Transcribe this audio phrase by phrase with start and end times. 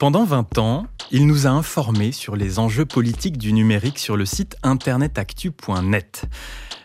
[0.00, 4.24] Pendant 20 ans, il nous a informés sur les enjeux politiques du numérique sur le
[4.24, 6.24] site internetactu.net.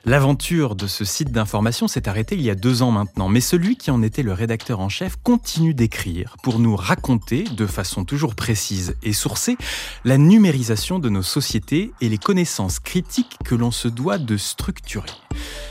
[0.07, 3.75] L'aventure de ce site d'information s'est arrêtée il y a deux ans maintenant, mais celui
[3.75, 8.35] qui en était le rédacteur en chef continue d'écrire pour nous raconter, de façon toujours
[8.35, 9.57] précise et sourcée,
[10.03, 15.09] la numérisation de nos sociétés et les connaissances critiques que l'on se doit de structurer.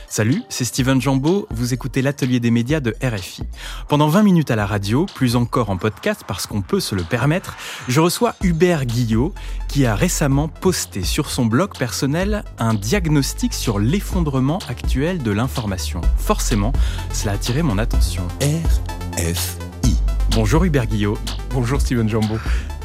[0.08, 3.42] Salut, c'est Steven Jambeau, vous écoutez l'atelier des médias de RFI.
[3.88, 7.02] Pendant 20 minutes à la radio, plus encore en podcast parce qu'on peut se le
[7.02, 7.56] permettre,
[7.88, 9.32] je reçois Hubert Guillot
[9.68, 14.23] qui a récemment posté sur son blog personnel un diagnostic sur l'effondrement
[14.68, 16.00] actuel de l'information.
[16.16, 16.72] Forcément,
[17.12, 18.26] cela a attiré mon attention.
[19.16, 19.96] RFI.
[20.30, 21.18] Bonjour Hubert Guillot.
[21.50, 22.38] Bonjour Steven Jambeau.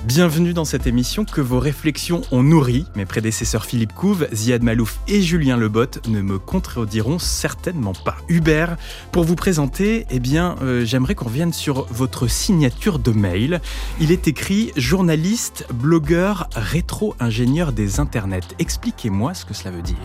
[0.05, 2.85] Bienvenue dans cette émission que vos réflexions ont nourri.
[2.95, 8.17] Mes prédécesseurs Philippe Couve, Ziad Malouf et Julien Lebot ne me contrediront certainement pas.
[8.27, 8.77] Hubert,
[9.12, 13.62] pour vous présenter, eh bien, euh, j'aimerais qu'on revienne sur votre signature de mail.
[13.99, 18.55] Il est écrit journaliste, blogueur, rétro-ingénieur des internets.
[18.60, 19.98] Expliquez-moi ce que cela veut dire.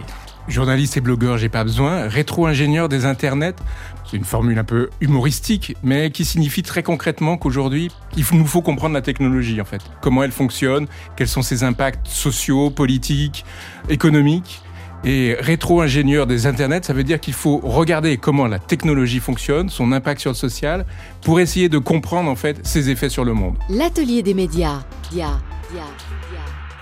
[0.46, 2.06] Journaliste et blogueur, j'ai pas besoin.
[2.06, 3.56] Rétro-ingénieur des internets,
[4.04, 8.60] c'est une formule un peu humoristique, mais qui signifie très concrètement qu'aujourd'hui, il nous faut
[8.60, 9.80] comprendre la technologie en fait.
[10.02, 13.44] Comment elle fonctionne, quels sont ses impacts sociaux, politiques,
[13.88, 14.60] économiques.
[15.06, 19.92] Et rétro-ingénieur des internets, ça veut dire qu'il faut regarder comment la technologie fonctionne, son
[19.92, 20.86] impact sur le social,
[21.20, 23.56] pour essayer de comprendre en fait ses effets sur le monde.
[23.68, 24.82] L'atelier des médias.
[25.10, 25.38] Dia,
[25.70, 25.84] dia.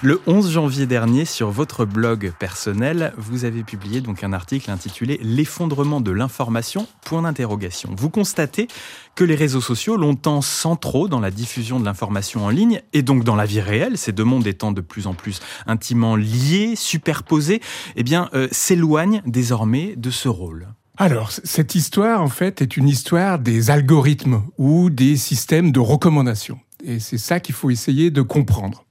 [0.05, 5.21] Le 11 janvier dernier, sur votre blog personnel, vous avez publié donc un article intitulé
[5.23, 7.91] L'effondrement de l'information point d'interrogation.
[7.97, 8.67] Vous constatez
[9.15, 13.23] que les réseaux sociaux, longtemps centraux dans la diffusion de l'information en ligne et donc
[13.23, 17.61] dans la vie réelle, ces deux mondes étant de plus en plus intimement liés, superposés,
[17.95, 20.67] eh bien euh, s'éloignent désormais de ce rôle.
[20.97, 26.59] Alors, cette histoire, en fait, est une histoire des algorithmes ou des systèmes de recommandation.
[26.83, 28.85] Et c'est ça qu'il faut essayer de comprendre.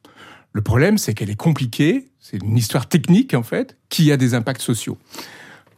[0.54, 4.34] Le problème, c'est qu'elle est compliquée, c'est une histoire technique en fait, qui a des
[4.34, 4.98] impacts sociaux.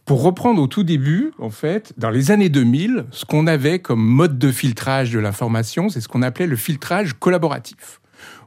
[0.06, 4.04] Pour reprendre au tout début, en fait, dans les années 2000, ce qu'on avait comme
[4.04, 8.02] mode de filtrage de l'information, c'est ce qu'on appelait le filtrage collaboratif.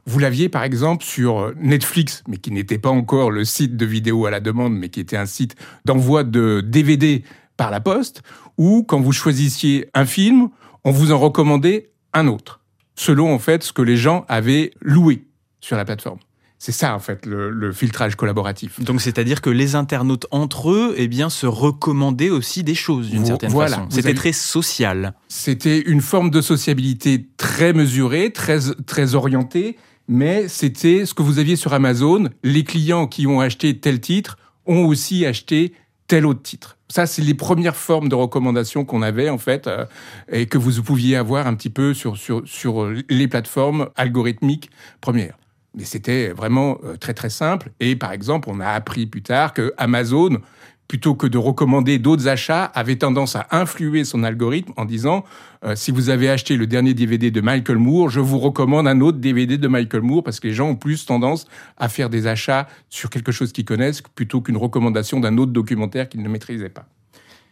[0.05, 4.25] Vous l'aviez par exemple sur Netflix, mais qui n'était pas encore le site de vidéo
[4.25, 5.55] à la demande, mais qui était un site
[5.85, 7.23] d'envoi de DVD
[7.55, 8.21] par la poste,
[8.57, 10.49] ou quand vous choisissiez un film,
[10.83, 12.59] on vous en recommandait un autre,
[12.95, 15.27] selon en fait ce que les gens avaient loué
[15.59, 16.19] sur la plateforme.
[16.59, 18.81] C'est ça en fait le, filtrage collaboratif.
[18.81, 23.25] Donc c'est-à-dire que les internautes entre eux, eh bien, se recommandaient aussi des choses d'une
[23.25, 23.87] certaine façon.
[23.89, 25.13] C'était très social.
[25.27, 31.37] C'était une forme de sociabilité très mesurée, très très orientée, mais c'était ce que vous
[31.37, 32.27] aviez sur Amazon.
[32.43, 35.73] Les clients qui ont acheté tel titre ont aussi acheté
[36.07, 36.77] tel autre titre.
[36.89, 39.85] Ça, c'est les premières formes de recommandations qu'on avait en fait euh,
[40.31, 45.37] et que vous pouviez avoir un petit peu sur sur sur les plateformes algorithmiques premières.
[45.77, 47.69] Mais c'était vraiment euh, très très simple.
[47.79, 50.39] Et par exemple, on a appris plus tard que Amazon,
[50.87, 55.23] plutôt que de recommander d'autres achats, avait tendance à influer son algorithme en disant
[55.63, 59.01] euh, si vous avez acheté le dernier DVD de Michael Moore, je vous recommande un
[59.01, 61.45] autre DVD de Michael Moore parce que les gens ont plus tendance
[61.77, 66.09] à faire des achats sur quelque chose qu'ils connaissent plutôt qu'une recommandation d'un autre documentaire
[66.09, 66.87] qu'ils ne maîtrisaient pas.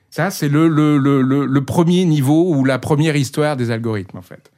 [0.09, 4.49] Ça, c'est le, premier niveau ou la première histoire des algorithmes, en fait.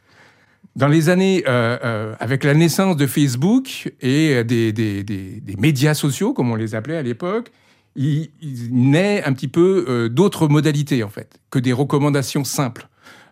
[0.77, 6.33] Dans les années, euh, euh, avec la naissance de Facebook et des, des, médias sociaux,
[6.33, 7.51] comme on les appelait à l'époque,
[7.97, 8.29] il,
[8.71, 12.88] naît un petit peu euh, d'autres modalités, en fait, que des recommandations simples.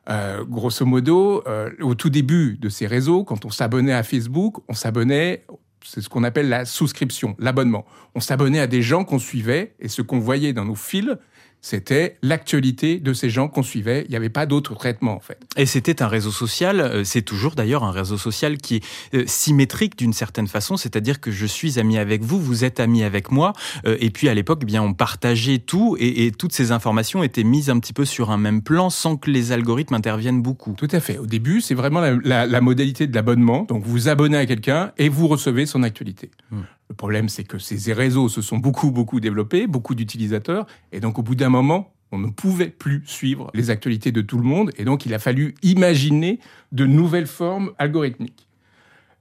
[0.10, 4.58] Euh, grosso modo, euh, au tout début de ces réseaux, quand on s'abonnait à Facebook,
[4.68, 5.46] on s'abonnait,
[5.84, 7.86] c'est ce qu'on appelle la souscription, l'abonnement.
[8.14, 11.16] On s'abonnait à des gens qu'on suivait et ce qu'on voyait dans nos fils,
[11.66, 14.04] c'était l'actualité de ces gens qu'on suivait.
[14.06, 15.40] Il n'y avait pas d'autre traitement, en fait.
[15.58, 18.84] Et c'était un réseau social, euh, c'est toujours d'ailleurs un réseau social qui est
[19.16, 23.04] euh, symétrique d'une certaine façon, c'est-à-dire que je suis ami avec vous, vous êtes ami
[23.04, 23.54] avec moi,
[23.88, 27.24] euh, et puis à l'époque, eh bien, on partageait tout, et, et, toutes ces informations
[27.24, 30.76] étaient mises un petit peu sur un même plan sans que les algorithmes interviennent beaucoup.
[30.78, 31.18] Tout à fait.
[31.18, 33.64] Au début, c'est vraiment la, la, la, modalité de l'abonnement.
[33.64, 36.30] Donc, vous abonnez à quelqu'un et vous recevez son actualité.
[36.52, 36.62] Hmm.
[36.90, 41.18] Le problème, c'est que ces réseaux se sont beaucoup, beaucoup développés, beaucoup d'utilisateurs, et donc
[41.18, 44.72] au bout d'un moment, on ne pouvait plus suivre les actualités de tout le monde,
[44.78, 46.40] et donc il a fallu imaginer
[46.72, 48.48] de nouvelles formes algorithmiques.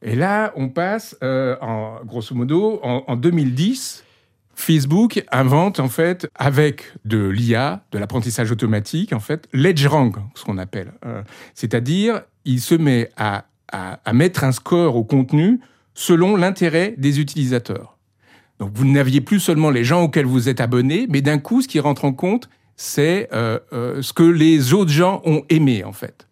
[0.02, 4.04] Et là, on passe, euh, en, grosso modo, en, en 2010,
[4.54, 10.58] Facebook invente en fait avec de l'IA, de l'apprentissage automatique, en fait, l'EdgeRank, ce qu'on
[10.58, 10.92] appelle.
[11.06, 11.22] Euh,
[11.54, 15.58] C'est-à-dire, il se met à, à mettre un score au contenu
[15.94, 17.96] selon l'intérêt des utilisateurs.
[18.58, 21.68] Donc vous n'aviez plus seulement les gens auxquels vous êtes abonné, mais d'un coup, ce
[21.68, 25.92] qui rentre en compte, c'est euh, euh, ce que les autres gens ont aimé en
[25.92, 26.26] fait.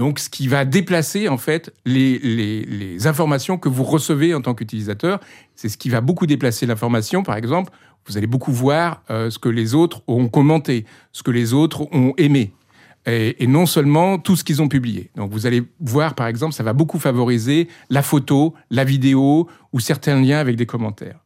[0.00, 5.20] Donc, ce qui va déplacer en fait les, informations que vous recevez en tant qu'utilisateur,
[5.56, 7.22] c'est ce qui va beaucoup déplacer l'information.
[7.22, 7.70] Par exemple,
[8.06, 11.82] vous allez beaucoup voir euh, ce que les autres ont commenté, ce que les autres
[11.92, 12.54] ont aimé.
[13.06, 15.10] Et, non seulement tout ce qu'ils ont publié.
[15.16, 19.80] Donc vous allez voir, par exemple, ça va beaucoup favoriser la photo, la vidéo ou
[19.80, 21.18] certains liens avec des commentaires.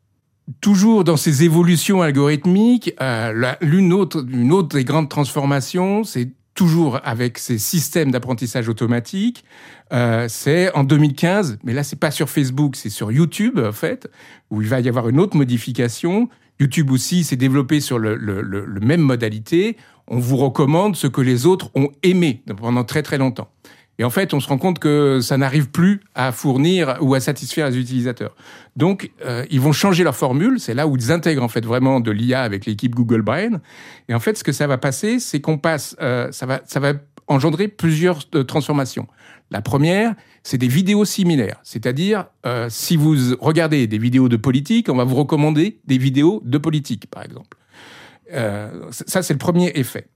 [0.61, 7.01] Toujours dans ces évolutions algorithmiques, euh, l'une autre, une autre des grandes transformations, c'est toujours
[7.05, 9.45] avec ces systèmes d'apprentissage automatique.
[9.93, 14.09] Euh, c'est en 2015, mais là c'est pas sur Facebook, c'est sur YouTube en fait,
[14.51, 16.29] où il va y avoir une autre modification.
[16.61, 19.77] YouTube aussi s'est développé sur le, le, même modalité.
[20.09, 23.49] On vous recommande ce que les autres ont aimé pendant très très longtemps.
[23.99, 27.21] Et en fait, on se rend compte que ça n'arrive plus à fournir ou à
[27.21, 28.35] satisfaire les utilisateurs.
[28.77, 30.59] Donc, euh, ils vont changer leur formule.
[30.59, 33.61] C'est là où ils intègrent en fait vraiment de l'IA avec l'équipe Google Brain.
[34.09, 36.81] Et en fait, ce que ça va passer, c'est qu'on passe, euh, ça va, ça
[36.81, 36.95] va
[37.29, 39.07] engendrer plusieurs euh, transformations.
[39.51, 41.61] La première, c'est des vidéos similaires.
[41.63, 42.27] C'est-à-dire,
[42.69, 47.07] si vous regardez des vidéos de politique, on va vous recommander des vidéos de politique,
[47.11, 47.57] par exemple.
[48.33, 50.07] Euh, ça, c'est le premier effet.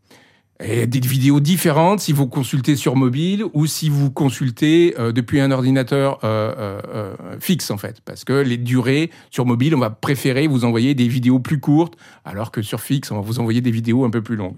[0.61, 5.41] Et des vidéos différentes si vous consultez sur mobile ou si vous consultez euh, depuis
[5.41, 8.01] un ordinateur euh, fixe en fait.
[8.05, 11.95] Parce que les durées sur mobile, on va préférer vous envoyer des vidéos plus courtes,
[12.25, 14.57] alors que sur fixe, on va vous envoyer des vidéos un peu plus longues.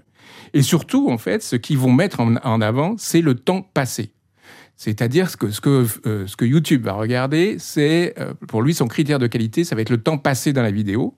[0.53, 4.11] Et surtout, en fait, ce qu'ils vont mettre en, avant, c'est le temps passé.
[4.77, 8.15] C'est-à-dire ce que, ce, que, YouTube va regarder, c'est,
[8.47, 11.15] pour lui, son critère de qualité, ça va être le temps passé dans la vidéo.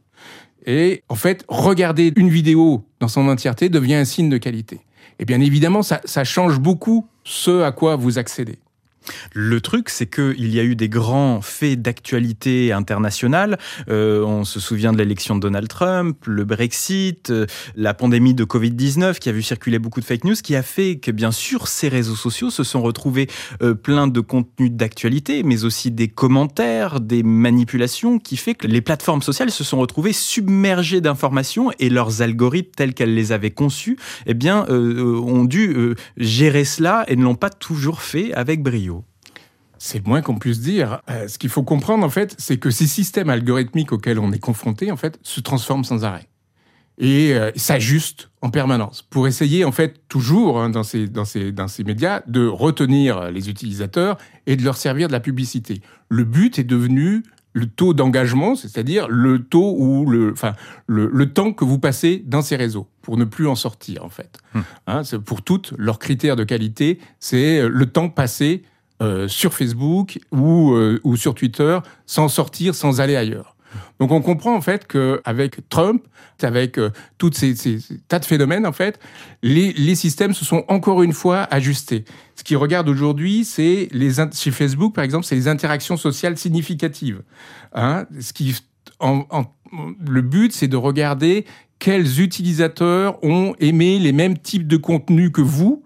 [0.66, 4.82] Et en fait, regarder une vidéo dans son entièreté devient un signe de qualité.
[5.20, 8.58] Et bien évidemment, ça, ça change beaucoup ce à quoi vous accédez.
[9.34, 13.58] Le truc, c'est qu'il y a eu des grands faits d'actualité internationale.
[13.90, 17.46] Euh, on se souvient de l'élection de Donald Trump, le Brexit, euh,
[17.76, 20.98] la pandémie de Covid-19 qui a vu circuler beaucoup de fake news, qui a fait
[20.98, 23.28] que, bien sûr, ces réseaux sociaux se sont retrouvés
[23.62, 28.82] euh, pleins de contenus d'actualité, mais aussi des commentaires, des manipulations, qui fait que les
[28.82, 33.98] plateformes sociales se sont retrouvées submergées d'informations et leurs algorithmes tels qu'elles les avaient conçus,
[34.26, 38.93] eh bien, euh, ont dû gérer cela et ne l'ont pas toujours fait avec brio.
[39.86, 41.02] C'est le moins qu'on puisse dire.
[41.10, 44.40] Euh, ce qu'il faut comprendre, en fait, c'est que ces systèmes algorithmiques auxquels on est
[44.40, 46.30] confronté, en fait, se transforment sans arrêt
[46.98, 51.52] et euh, s'ajustent en permanence pour essayer, en fait, toujours hein, dans, ces, dans, ces,
[51.52, 55.82] dans ces médias, de retenir les utilisateurs et de leur servir de la publicité.
[56.08, 57.22] Le but est devenu
[57.52, 60.54] le taux d'engagement, c'est-à-dire le taux ou le, enfin,
[60.88, 64.10] le, le, temps que vous passez dans ces réseaux pour ne plus en sortir, en
[64.10, 64.40] fait.
[64.54, 64.62] Hmm.
[64.88, 68.64] Hein, pour toutes, leurs critères de qualité, c'est le temps passé
[69.02, 73.56] euh, sur Facebook ou, euh, ou sur Twitter sans sortir, sans aller ailleurs.
[74.00, 76.06] Donc on comprend en fait qu'avec Trump,
[76.42, 77.56] avec euh, toutes ces,
[78.08, 79.00] tas de phénomènes, en fait,
[79.42, 82.06] les, systèmes se sont encore une fois ajustés.
[82.36, 87.24] Ce qu'ils regardent aujourd'hui, c'est les chez Facebook par exemple, c'est les interactions sociales significatives.
[87.74, 88.56] Hein, ce qui,
[89.02, 91.46] le but, c'est de regarder
[91.80, 95.84] quels utilisateurs ont aimé les mêmes types de contenus que vous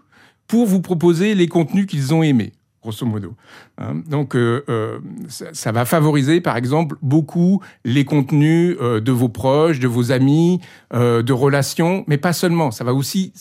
[0.48, 2.54] pour vous proposer les contenus qu'ils ont aimés
[2.88, 3.36] grosso modo.
[3.78, 4.02] Hein.
[4.08, 9.80] Donc, euh, euh, ça, va favoriser, par exemple, beaucoup les contenus euh, de vos proches,
[9.80, 10.62] de vos amis,
[10.94, 12.72] de relations, mais pas seulement.
[12.72, 13.34] Ça va aussi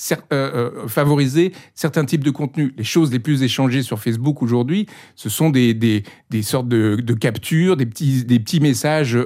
[0.88, 2.72] favoriser certains types de contenus.
[2.76, 6.02] Les choses les plus échangées sur Facebook aujourd'hui, ce sont des,
[6.42, 9.16] sortes de, captures, des petits, messages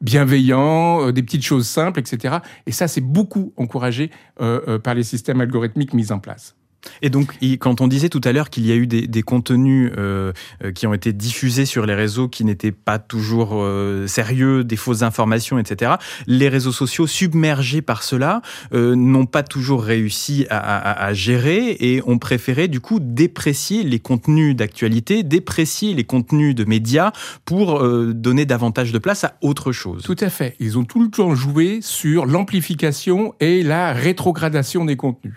[0.00, 2.36] bienveillants, des petites choses simples, etc.
[2.66, 6.54] Et ça, c'est beaucoup encouragé par les systèmes algorithmiques mis en place.
[7.00, 10.32] Et donc, quand on disait tout à l'heure qu'il y a eu des, contenus euh,
[10.74, 15.02] qui ont été diffusés sur les réseaux qui n'étaient pas toujours euh, sérieux, des fausses
[15.02, 15.92] informations, etc.,
[16.26, 22.02] les réseaux sociaux submergés par cela euh, n'ont pas toujours réussi à, à, gérer et
[22.06, 27.12] ont préféré du coup déprécier les contenus d'actualité, déprécier les contenus de médias
[27.44, 30.02] pour euh, donner davantage de place à autre chose.
[30.02, 30.56] Tout à fait.
[30.60, 35.34] Ils ont tout le temps joué sur l'amplification et la rétrogradation des contenus.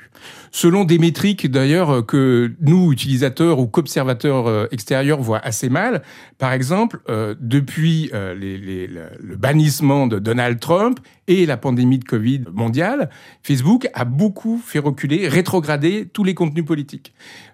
[0.52, 6.02] Selon des métriques d'ailleurs que nous, utilisateurs ou qu'observateurs euh, extérieurs, voient assez mal.
[6.38, 12.44] Par exemple, euh, depuis euh, le bannissement de Donald Trump et la pandémie de Covid
[12.54, 13.10] mondiale,
[13.44, 17.14] Facebook a beaucoup fait reculer, rétrograder tous les contenus politiques.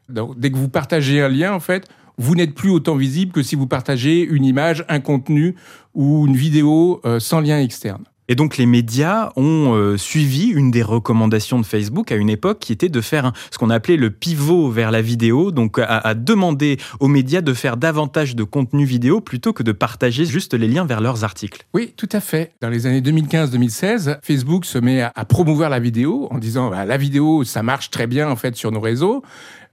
[0.10, 3.42] Donc, dès que vous partagez un lien, en fait, vous n'êtes plus autant visible que
[3.42, 5.56] si vous partagez une image, un contenu
[5.94, 8.04] ou une vidéo euh, sans lien externe.
[8.32, 12.60] Et donc les médias ont euh, suivi une des recommandations de Facebook à une époque
[12.60, 16.78] qui était de faire ce qu'on appelait le pivot vers la vidéo, donc à, demander
[17.02, 20.86] aux médias de faire davantage de contenu vidéo plutôt que de partager juste les liens
[20.86, 21.66] vers leurs articles.
[21.74, 22.54] Oui, tout à fait.
[22.62, 26.96] Dans les années 2015-2016, Facebook se met à, promouvoir la vidéo en disant bah, la
[26.96, 29.24] vidéo, ça marche très bien en fait sur nos réseaux.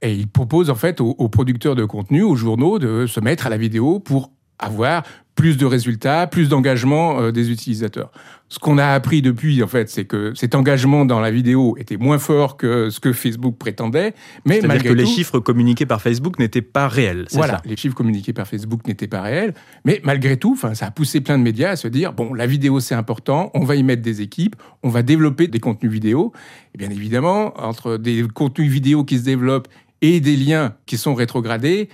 [0.01, 3.47] Et il propose en fait aux, aux producteurs de contenu, aux journaux, de se mettre
[3.47, 5.03] à la vidéo pour avoir
[5.39, 8.11] plus de résultats, plus d'engagement euh, des utilisateurs.
[8.49, 11.95] Ce qu'on a appris depuis, en fait, c'est que cet engagement dans la vidéo était
[11.95, 16.39] moins fort que ce que Facebook prétendait, mais malgré que les chiffres communiqués par Facebook
[16.39, 17.25] n'étaient pas réels.
[17.31, 19.53] Voilà, les chiffres communiqués par Facebook n'étaient pas réels,
[19.85, 22.45] mais malgré tout, enfin, ça a poussé plein de médias à se dire bon, la
[22.45, 26.33] vidéo c'est important, on va y mettre des équipes, on va développer des contenus vidéo.
[26.75, 29.69] Et bien évidemment, entre des contenus vidéo qui se développent
[30.01, 31.87] et des liens qui sont rétrogradés,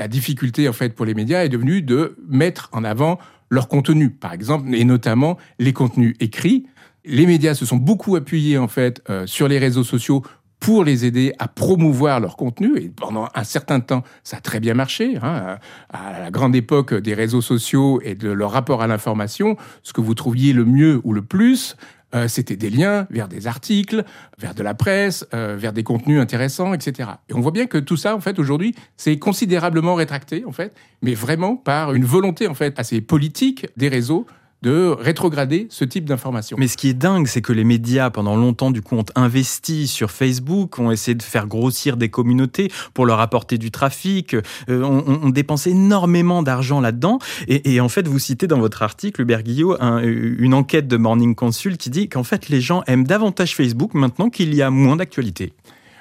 [0.00, 3.18] la difficulté en fait pour les médias est devenue de mettre en avant
[3.50, 6.66] leur contenu, par exemple, et notamment les contenus écrits.
[7.04, 10.22] Les médias se sont beaucoup appuyés en fait euh, sur les réseaux sociaux
[10.58, 12.78] pour les aider à promouvoir leur contenu.
[12.78, 15.18] Et pendant un certain temps, ça a très bien marché.
[15.22, 15.58] Hein.
[15.90, 20.00] À la grande époque des réseaux sociaux et de leur rapport à l'information, ce que
[20.00, 21.76] vous trouviez le mieux ou le plus,
[22.14, 24.04] euh, c'était des liens vers des articles,
[24.38, 27.10] vers de la presse, euh, vers des contenus intéressants, etc.
[27.28, 30.74] Et on voit bien que tout ça, en fait, aujourd'hui, c'est considérablement rétracté, en fait,
[31.02, 34.26] mais vraiment par une volonté, en fait, assez politique des réseaux
[34.62, 36.56] de rétrograder ce type d'informations.
[36.58, 39.86] Mais ce qui est dingue, c'est que les médias, pendant longtemps, du coup, ont investi
[39.86, 44.34] sur Facebook, ont essayé de faire grossir des communautés pour leur apporter du trafic,
[44.68, 47.18] euh, ont, dépensé énormément d'argent là-dedans.
[47.48, 51.76] Et, en fait, vous citez dans votre article, Hubert Guillot, une enquête de Morning Consult
[51.78, 55.52] qui dit qu'en fait, les gens aiment davantage Facebook maintenant qu'il y a moins d'actualité.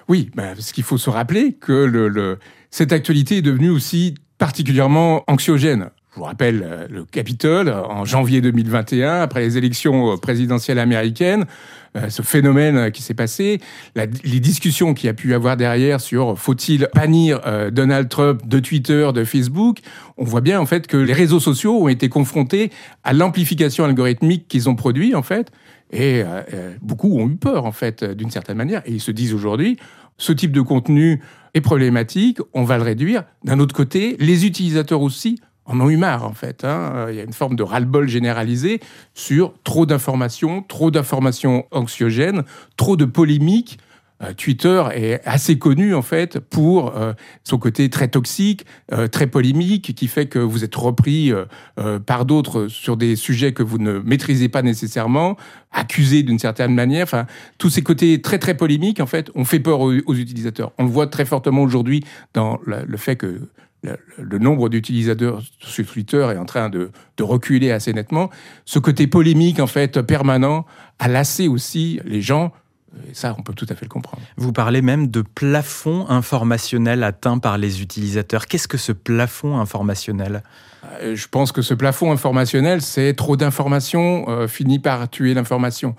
[0.08, 2.39] Oui, bah, parce qu'il faut se rappeler que le,
[2.72, 5.92] cette actualité est devenue aussi particulièrement anxiogène.
[6.12, 11.46] Je vous rappelle euh, le Capitole en janvier 2021, après les élections euh, présidentielles américaines,
[11.96, 13.62] euh, ce phénomène qui s'est passé,
[13.96, 19.10] les discussions qu'il y a pu avoir derrière sur faut-il bannir Donald Trump de Twitter,
[19.13, 19.80] de Facebook,
[20.18, 22.72] on voit bien en fait que les réseaux sociaux ont été confrontés
[23.04, 25.51] à l'amplification algorithmique qu'ils ont produit en fait,
[25.92, 26.24] et
[26.82, 29.78] beaucoup ont eu peur en fait d'une certaine manière, et ils se disent aujourd'hui,
[30.18, 31.22] ce type de contenu
[31.56, 33.24] est problématique, on va le réduire.
[33.44, 36.63] D'un autre côté, les utilisateurs aussi en ont eu marre, en fait.
[36.63, 37.07] Hein.
[37.09, 38.79] Il y a une forme de ras-le-bol généralisé
[39.13, 42.43] sur trop d'informations, trop d'informations anxiogènes,
[42.75, 43.79] trop de polémiques.
[44.21, 49.27] Euh, Twitter est assez connu en fait pour euh, son côté très toxique, euh, très
[49.27, 51.31] polémique, qui fait que vous êtes repris
[52.05, 55.38] par d'autres sur des sujets que vous ne maîtrisez pas nécessairement,
[55.71, 57.03] accusé d'une certaine manière.
[57.03, 57.25] Enfin,
[57.57, 60.71] tous ces côtés très très polémiques en fait ont fait peur aux, utilisateurs.
[60.77, 63.49] On le voit très fortement aujourd'hui dans le fait que
[63.83, 68.29] le, nombre d'utilisateurs sur Twitter est en train de, reculer assez nettement.
[68.65, 70.65] Ce côté polémique, en fait, permanent,
[71.00, 72.53] a lassé aussi les gens.
[73.09, 74.24] Et ça, on peut tout à fait le comprendre.
[74.38, 78.48] Vous parlez même de plafond informationnel atteint par les utilisateurs.
[78.48, 80.43] Qu'est-ce que ce plafond informationnel?
[81.01, 85.95] Je pense que ce plafond informationnel, c'est trop d'informations euh, finit par tuer l'information.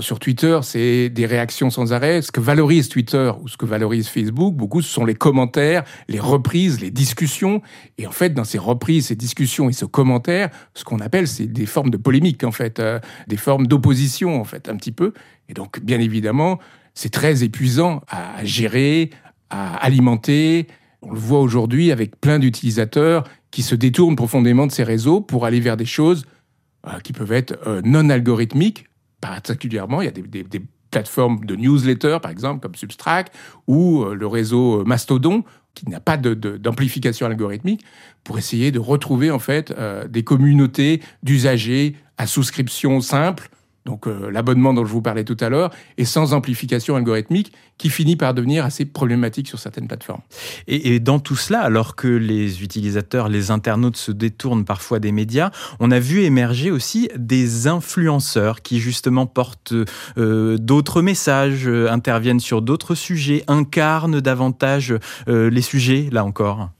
[0.00, 2.22] Sur Twitter, c'est des réactions sans arrêt.
[2.22, 6.20] Ce que valorise Twitter ou ce que valorise Facebook, beaucoup, ce sont les commentaires, les
[6.20, 7.62] reprises, les discussions.
[7.96, 11.46] Et en fait, dans ces reprises, ces discussions et ce commentaire, ce qu'on appelle, c'est
[11.46, 15.12] des formes de polémique, en fait, euh, des formes d'opposition, en fait, un petit peu.
[15.48, 16.58] Et donc, bien évidemment,
[16.94, 19.10] c'est très épuisant à gérer,
[19.50, 20.66] à alimenter.
[21.00, 25.46] On le voit aujourd'hui avec plein d'utilisateurs qui se détournent profondément de ces réseaux pour
[25.46, 26.26] aller vers des choses
[26.86, 28.86] euh, qui peuvent être euh, non algorithmiques,
[29.20, 30.02] particulièrement.
[30.02, 33.34] Il y a des, plateformes de newsletters, par exemple, comme Substract,
[33.66, 37.84] ou euh, le réseau Mastodon, qui n'a pas d'amplification algorithmique,
[38.24, 39.72] pour essayer de retrouver en fait
[40.08, 43.48] des communautés d'usagers à souscription simple
[43.88, 47.88] donc euh, l'abonnement dont je vous parlais tout à l'heure, est sans amplification algorithmique, qui
[47.88, 50.20] finit par devenir assez problématique sur certaines plateformes.
[50.66, 55.50] Et, dans tout cela, alors que les utilisateurs, les internautes se détournent parfois des médias,
[55.80, 59.72] on a vu émerger aussi des influenceurs qui justement portent
[60.18, 64.94] euh, d'autres messages, euh, interviennent sur d'autres sujets, incarnent davantage
[65.26, 66.70] les sujets, là encore.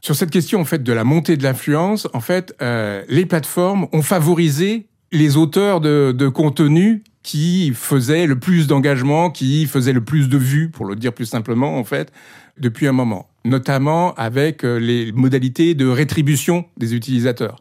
[0.00, 4.02] Sur cette question en fait de la montée de l'influence, en fait, les plateformes ont
[4.02, 10.28] favorisé les auteurs de, de contenu qui faisaient le plus d'engagement, qui faisaient le plus
[10.28, 12.12] de vues, pour le dire plus simplement, en fait,
[12.58, 13.28] depuis un moment.
[13.44, 17.60] Notamment avec euh, les modalités de rétribution des utilisateurs.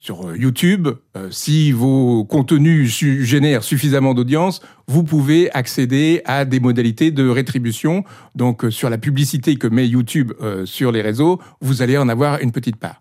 [0.00, 2.90] Sur euh, YouTube, euh, si vos contenus
[3.22, 8.04] génèrent suffisamment d'audience, vous pouvez accéder à des modalités de rétribution.
[8.34, 12.08] Donc, euh, sur la publicité que met YouTube euh, sur les réseaux, vous allez en
[12.08, 13.00] avoir une petite part.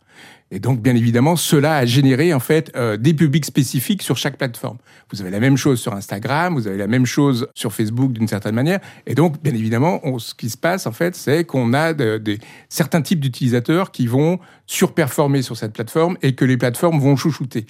[0.51, 4.37] Et donc, bien évidemment, cela a généré en fait euh, des publics spécifiques sur chaque
[4.37, 4.77] plateforme.
[5.11, 8.27] Vous avez la même chose sur Instagram, vous avez la même chose sur Facebook d'une
[8.27, 8.79] certaine manière.
[9.07, 12.37] Et donc, bien évidemment, ce qui se passe en fait, c'est qu'on a des
[12.69, 17.65] certains types d'utilisateurs qui vont surperformer sur cette plateforme et que les plateformes vont chouchouter.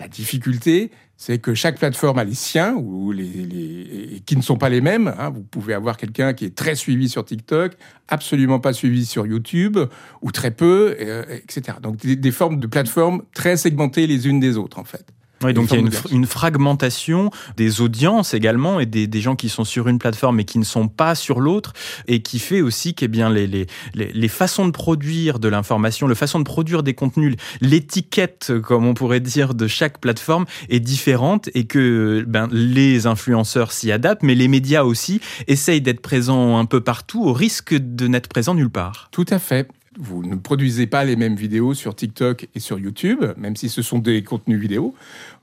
[0.00, 4.70] La difficulté, c'est que chaque plateforme a les siens, ou les, qui ne sont pas
[4.70, 5.14] les mêmes.
[5.18, 5.28] Hein.
[5.28, 7.72] Vous pouvez avoir quelqu'un qui est très suivi sur TikTok,
[8.08, 9.78] absolument pas suivi sur YouTube,
[10.22, 11.76] ou très peu, euh, etc.
[11.82, 15.04] Donc des, des formes de plateformes très segmentées les unes des autres, en fait.
[15.42, 19.36] Oui, donc il y a une, une, fragmentation des audiences également et des, des, gens
[19.36, 21.72] qui sont sur une plateforme et qui ne sont pas sur l'autre
[22.06, 26.06] et qui fait aussi que eh bien, les, les, les, façons de produire de l'information,
[26.06, 30.80] la façon de produire des contenus, l'étiquette, comme on pourrait dire, de chaque plateforme est
[30.80, 36.58] différente et que ben, les influenceurs s'y adaptent, mais les médias aussi essayent d'être présents
[36.58, 39.08] un peu partout au risque de n'être présents nulle part.
[39.10, 39.68] Tout à fait
[39.98, 43.82] vous ne produisez pas les mêmes vidéos sur TikTok et sur YouTube, même si ce
[43.82, 44.94] sont des contenus vidéo.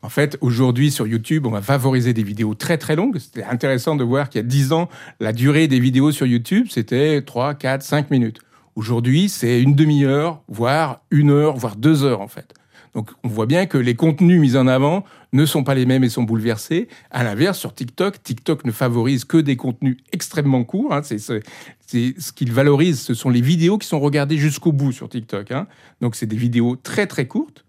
[0.01, 3.18] En fait, aujourd'hui, sur YouTube, on va favoriser des vidéos très très longues.
[3.18, 4.89] C'était intéressant de voir qu'il y a 10 ans,
[5.20, 8.39] la durée des vidéos sur YouTube, c'était 3, 4, 5 minutes.
[8.75, 12.54] Aujourd'hui, c'est une demi-heure, voire une heure, voire deux heures, en fait.
[12.98, 16.04] Donc on voit bien que les contenus mis en avant ne sont pas les mêmes
[16.04, 16.88] et sont bouleversés.
[17.12, 20.94] À l'inverse, sur TikTok, TikTok ne favorise que des contenus extrêmement courts.
[20.94, 21.01] Hein.
[21.04, 25.51] C'est ce qu'il valorise, ce sont les vidéos qui sont regardées jusqu'au bout sur TikTok.
[25.51, 25.68] Hein.
[26.01, 27.66] Donc c'est des vidéos très très courtes.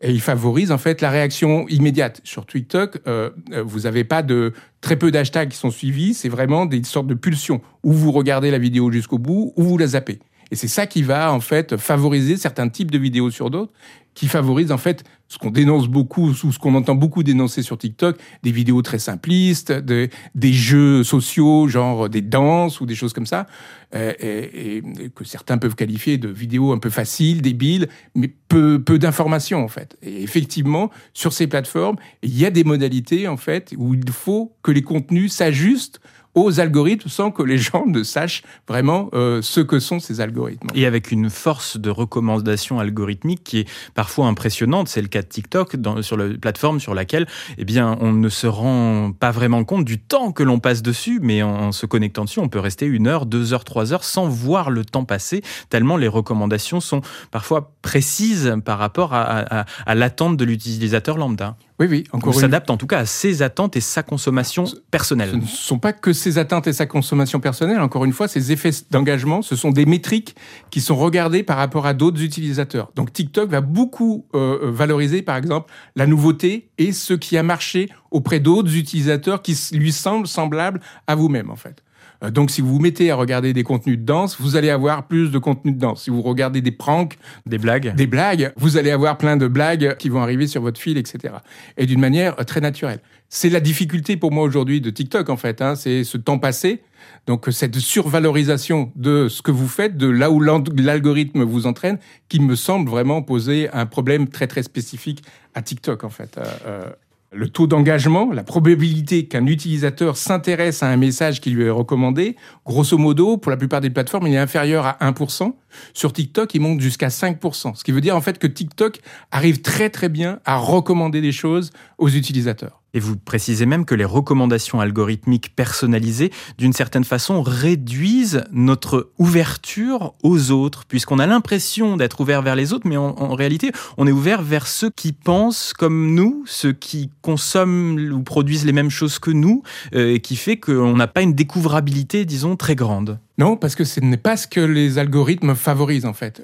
[0.00, 2.20] Et il favorise en fait la réaction immédiate.
[2.22, 6.14] Sur TikTok, euh, euh, vous n'avez pas de très peu d'hashtags qui sont suivis.
[6.14, 9.76] C'est vraiment des sortes de pulsions où vous regardez la vidéo jusqu'au bout ou vous
[9.76, 10.20] la zappez.
[10.50, 13.72] Et c'est ça qui va en fait favoriser certains types de vidéos sur d'autres,
[14.18, 17.78] qui favorise en fait ce qu'on dénonce beaucoup, ou ce qu'on entend beaucoup dénoncer sur
[17.78, 23.26] TikTok, des vidéos très simplistes, des jeux sociaux, genre des danses ou des choses comme
[23.26, 23.46] ça,
[23.94, 24.82] euh, et,
[25.14, 29.68] que certains peuvent qualifier de vidéos un peu faciles, débiles, mais peu, peu d'informations en
[29.68, 29.96] fait.
[30.02, 34.56] Et effectivement, sur ces plateformes, il y a des modalités en fait où il faut
[34.64, 36.00] que les contenus s'ajustent
[36.34, 40.68] aux algorithmes sans que les gens ne sachent vraiment euh, ce que sont ces algorithmes.
[40.74, 45.28] Et avec une force de recommandation algorithmique qui est parfois impressionnante, c'est le cas de
[45.28, 49.84] TikTok sur la plateforme sur laquelle eh bien, on ne se rend pas vraiment compte
[49.84, 53.06] du temps que l'on passe dessus, mais en, se connectant dessus, on peut rester une
[53.06, 57.72] heure, deux heures, trois heures sans voir le temps passer, tellement les recommandations sont parfois
[57.82, 61.56] précises par rapport à l'attente de l'utilisateur lambda.
[61.80, 62.04] Oui, oui.
[62.12, 65.30] Encore On s'adapte en tout cas à ses attentes et sa consommation personnelle.
[65.30, 67.80] Ce ne sont pas que ses attentes et sa consommation personnelle.
[67.80, 70.34] Encore une fois, ces effets d'engagement, ce sont des métriques
[70.70, 72.90] qui sont regardées par rapport à d'autres utilisateurs.
[72.96, 77.42] Donc TikTok va beaucoup euh, euh, valoriser, par exemple, la nouveauté et ce qui a
[77.44, 81.82] marché auprès d'autres utilisateurs qui lui semblent semblables à vous-même, en fait.
[82.22, 85.06] Euh, donc, si vous vous mettez à regarder des contenus de danse, vous allez avoir
[85.06, 86.04] plus de contenus de danse.
[86.04, 87.16] Si vous regardez des pranks,
[87.46, 90.80] des blagues, des blagues, vous allez avoir plein de blagues qui vont arriver sur votre
[90.80, 91.34] fil, etc.
[91.76, 93.00] Et d'une manière euh, très naturelle.
[93.28, 95.60] C'est la difficulté pour moi aujourd'hui de TikTok, en fait.
[95.60, 96.82] Hein, c'est ce temps passé.
[97.26, 102.40] Donc, cette survalorisation de ce que vous faites, de là où l'algorithme vous entraîne, qui
[102.40, 105.22] me semble vraiment poser un problème très, très spécifique
[105.54, 106.38] à TikTok, en fait.
[106.66, 106.86] Euh,
[107.30, 112.36] le taux d'engagement, la probabilité qu'un utilisateur s'intéresse à un message qui lui est recommandé,
[112.64, 115.52] grosso modo, pour la plupart des plateformes, il est inférieur à 1%.
[115.92, 117.74] Sur TikTok, il monte jusqu'à 5%.
[117.74, 121.32] Ce qui veut dire en fait que TikTok arrive très très bien à recommander des
[121.32, 122.77] choses aux utilisateurs.
[122.94, 130.14] Et vous précisez même que les recommandations algorithmiques personnalisées, d'une certaine façon, réduisent notre ouverture
[130.22, 134.12] aux autres, puisqu'on a l'impression d'être ouvert vers les autres, mais en, réalité, on est
[134.12, 139.18] ouvert vers ceux qui pensent comme nous, ceux qui consomment ou produisent les mêmes choses
[139.18, 139.62] que nous,
[139.94, 143.18] euh, et qui fait qu'on n'a pas une découvrabilité, disons, très grande.
[143.38, 146.42] Non, parce que ce n'est pas ce que les algorithmes favorisent en fait.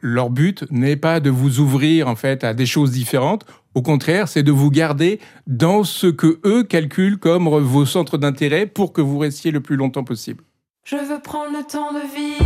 [0.00, 3.44] leur but n'est pas de vous ouvrir en fait à des choses différentes.
[3.74, 8.66] Au contraire, c'est de vous garder dans ce que eux calculent comme vos centres d'intérêt
[8.66, 10.42] pour que vous restiez le plus longtemps possible.
[10.84, 12.42] Je veux prendre le temps de vivre,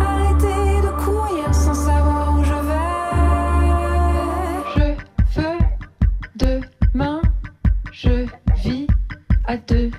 [0.00, 2.86] arrêter de courir sans savoir où je vais.
[5.30, 6.60] Je veux
[6.92, 7.20] demain,
[7.92, 8.26] je
[8.64, 8.88] vis
[9.46, 9.92] à demi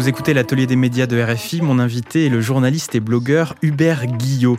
[0.00, 1.60] Vous écoutez l'atelier des médias de RFI.
[1.60, 4.56] Mon invité est le journaliste et blogueur Hubert Guillot.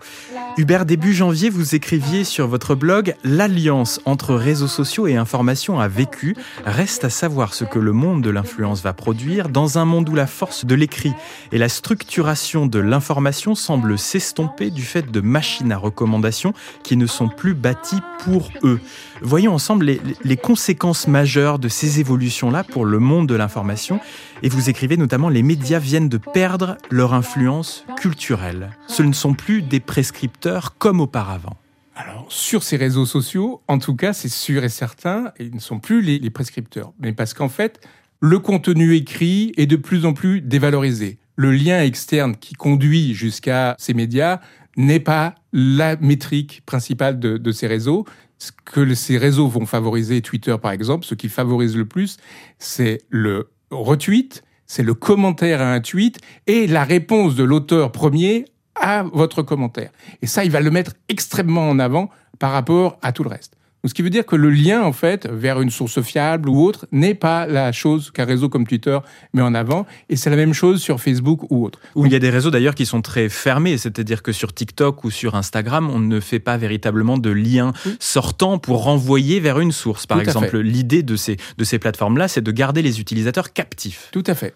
[0.58, 5.88] Hubert, début janvier, vous écriviez sur votre blog L'alliance entre réseaux sociaux et information a
[5.88, 6.36] vécu.
[6.66, 10.14] Reste à savoir ce que le monde de l'influence va produire dans un monde où
[10.14, 11.14] la force de l'écrit
[11.52, 17.08] et la structuration de l'information semblent s'estomper du fait de machines à recommandation qui ne
[17.08, 18.80] sont plus bâties pour eux.
[19.22, 24.00] Voyons ensemble les, les conséquences majeures de ces évolutions-là pour le monde de l'information.
[24.44, 28.72] Et vous écrivez notamment les médias viennent de perdre leur influence culturelle.
[28.88, 31.58] Ce ne sont plus des prescripteurs comme auparavant.
[31.96, 35.80] Alors, sur ces réseaux sociaux, en tout cas, c'est sûr et certain, ils ne sont
[35.80, 36.94] plus les, prescripteurs.
[37.00, 37.86] Mais parce qu'en fait,
[38.20, 41.20] le contenu écrit est de plus en plus dévalorisé.
[41.36, 44.40] Le lien externe qui conduit jusqu'à ces médias
[44.76, 48.06] n'est pas la métrique principale de, de ces réseaux.
[48.40, 52.18] Ce que ces réseaux vont favoriser, Twitter par exemple, ce qui favorise le plus,
[52.58, 58.46] c'est le retweet, c'est le commentaire à un tweet et la réponse de l'auteur premier
[58.76, 59.92] à votre commentaire.
[60.22, 63.58] Et ça, il va le mettre extrêmement en avant par rapport à tout le reste.
[63.84, 66.86] Ce qui veut dire que le lien, en fait, vers une source fiable ou autre,
[66.92, 69.00] n'est pas la chose qu'un réseau comme Twitter
[69.34, 69.88] met en avant.
[70.08, 71.80] Et c'est la même chose sur Facebook ou autre.
[71.96, 75.04] Où il y a des réseaux d'ailleurs qui sont très fermés, c'est-à-dire que sur TikTok
[75.04, 77.96] ou sur Instagram, on ne fait pas véritablement de lien Oui.
[78.00, 80.06] sortant pour renvoyer vers une source.
[80.06, 84.10] Par Tout exemple, l'idée de ces, de ces plateformes-là, c'est de garder les utilisateurs captifs.
[84.12, 84.54] Tout à fait.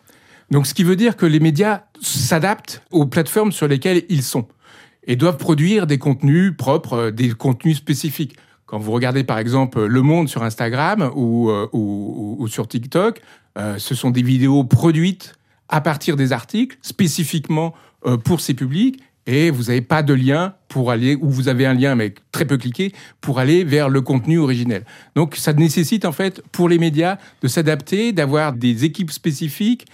[0.51, 4.47] Donc, ce qui veut dire que les médias s'adaptent aux plateformes sur lesquelles ils sont
[5.07, 8.35] et doivent produire des contenus propres, euh, des contenus spécifiques.
[8.65, 13.21] Quand vous regardez par exemple Le Monde sur Instagram ou, euh, sur TikTok,
[13.58, 15.36] euh, ce sont des vidéos produites
[15.69, 17.73] à partir des articles spécifiquement
[18.06, 21.65] euh, pour ces publics et vous n'avez pas de lien pour aller, ou vous avez
[21.65, 24.84] un lien mais très peu cliqué, pour aller vers le contenu originel.
[25.15, 29.88] Donc ça nécessite en fait pour les médias de s'adapter, d'avoir des équipes spécifiques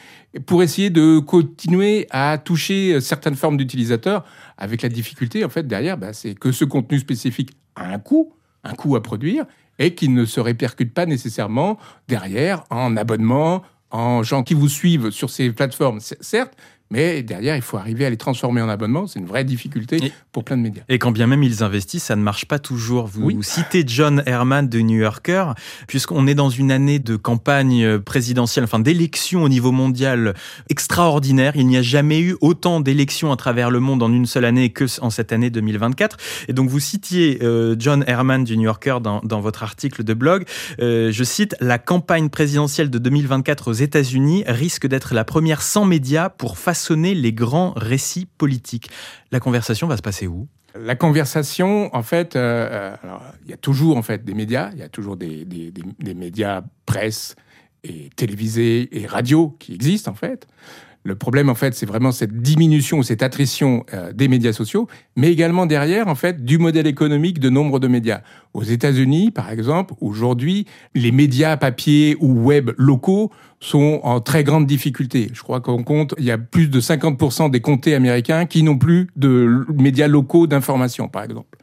[0.46, 4.26] pour essayer de continuer à toucher certaines formes d'utilisateurs
[4.58, 8.34] avec la difficulté en fait derrière, bah, c'est que ce contenu spécifique a un coût,
[8.64, 9.46] un coût à produire
[9.80, 15.10] et qui ne se répercute pas nécessairement derrière en abonnement, en gens qui vous suivent
[15.10, 16.54] sur ces plateformes, certes,
[16.92, 19.08] mais derrière, il faut arriver à les transformer en abonnement.
[19.08, 20.84] C'est une vraie difficulté Et- pour plein de médias.
[20.90, 23.08] Et quand bien même ils investissent, ça ne marche pas toujours.
[23.08, 23.38] Vous Oui.
[23.42, 25.54] citez John Herman de New Yorker,
[25.88, 30.34] puisqu'on est dans une année de campagne présidentielle, enfin d'élections au niveau mondial
[30.70, 31.54] extraordinaire.
[31.56, 34.70] Il n'y a jamais eu autant d'élections à travers le monde en une seule année
[34.72, 36.18] que en cette année 2024.
[36.48, 40.14] Et donc vous citiez euh, John Herman du New Yorker dans, dans votre article de
[40.14, 40.46] blog.
[40.82, 45.86] Euh, je cite La campagne présidentielle de 2024 aux États-Unis risque d'être la première sans
[45.86, 46.58] médias pour
[46.90, 48.90] les grands récits politiques.
[49.32, 50.48] La conversation va se passer où?
[50.80, 54.80] La conversation, en fait, euh, euh, il y a toujours en fait des médias, il
[54.80, 57.36] y a toujours des, des, des- des médias presse
[57.84, 60.48] et télévisés et radio qui existent en fait.
[61.04, 64.88] Le problème, en fait, c'est vraiment cette diminution ou cette attrition euh, des médias sociaux,
[65.16, 68.22] mais également derrière, en fait, du modèle économique de nombre de médias.
[68.54, 74.68] Aux États-Unis, par exemple, aujourd'hui, les médias papier ou web locaux sont en très grande
[74.68, 75.30] difficulté.
[75.34, 78.78] Je crois qu'on compte, il y a plus de 50% des comtés américains qui n'ont
[78.78, 81.58] plus de médias locaux d'information, par exemple.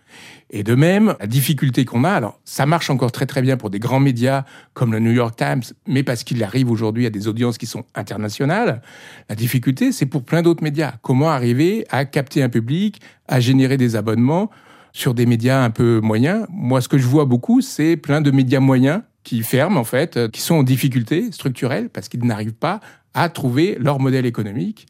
[0.50, 3.68] Et de même, la difficulté qu'on a, alors ça marche encore très très bien pour
[3.68, 7.28] des grands médias comme le New York Times, mais parce qu'il arrive aujourd'hui à des
[7.28, 8.80] audiences qui sont internationales,
[9.28, 10.94] la difficulté c'est pour plein d'autres médias.
[11.02, 14.50] Comment arriver à capter un public, à générer des abonnements
[14.92, 16.46] sur des médias un peu moyens?
[16.50, 20.16] Moi, ce que je vois beaucoup, c'est plein de médias moyens qui ferment en fait,
[20.16, 22.80] euh, qui sont en difficulté structurelle parce qu'ils n'arrivent pas
[23.12, 24.86] à trouver leur modèle économique.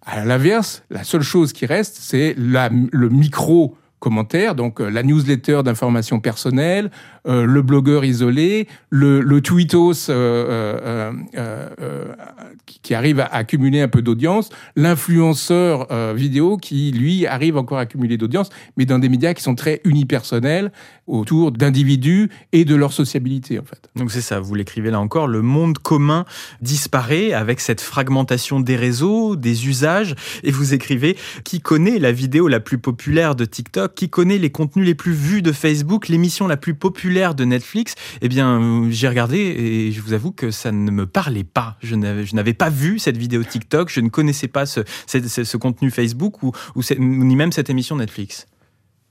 [0.00, 5.62] À l'inverse, la seule chose qui reste, c'est le micro commentaire, donc euh, la newsletter
[5.64, 6.90] d'information personnelle,
[7.28, 12.04] euh, le blogueur isolé, le, le tweetos euh, euh,
[12.66, 18.18] qui, arrive à accumuler un peu d'audience, l'influenceur vidéo qui, lui, arrive encore à accumuler
[18.18, 20.72] d'audience, mais dans des médias qui sont très unipersonnels
[21.06, 23.88] autour d'individus et de leur sociabilité, en fait.
[23.96, 26.24] Donc c'est ça, vous l'écrivez là encore, le monde commun
[26.60, 32.48] disparaît avec cette fragmentation des réseaux, des usages, et vous écrivez qui connaît la vidéo
[32.48, 36.46] la plus populaire de TikTok, qui connaît les contenus les plus vus de Facebook, l'émission
[36.46, 37.94] la plus populaire de Netflix.
[38.20, 41.76] Eh bien, j'ai regardé et je vous avoue que ça ne me parlait pas.
[41.82, 46.52] Je n'avais, pas vu cette vidéo TikTok, je ne connaissais pas ce, contenu Facebook ou,
[46.74, 48.46] ou ni même cette émission Netflix.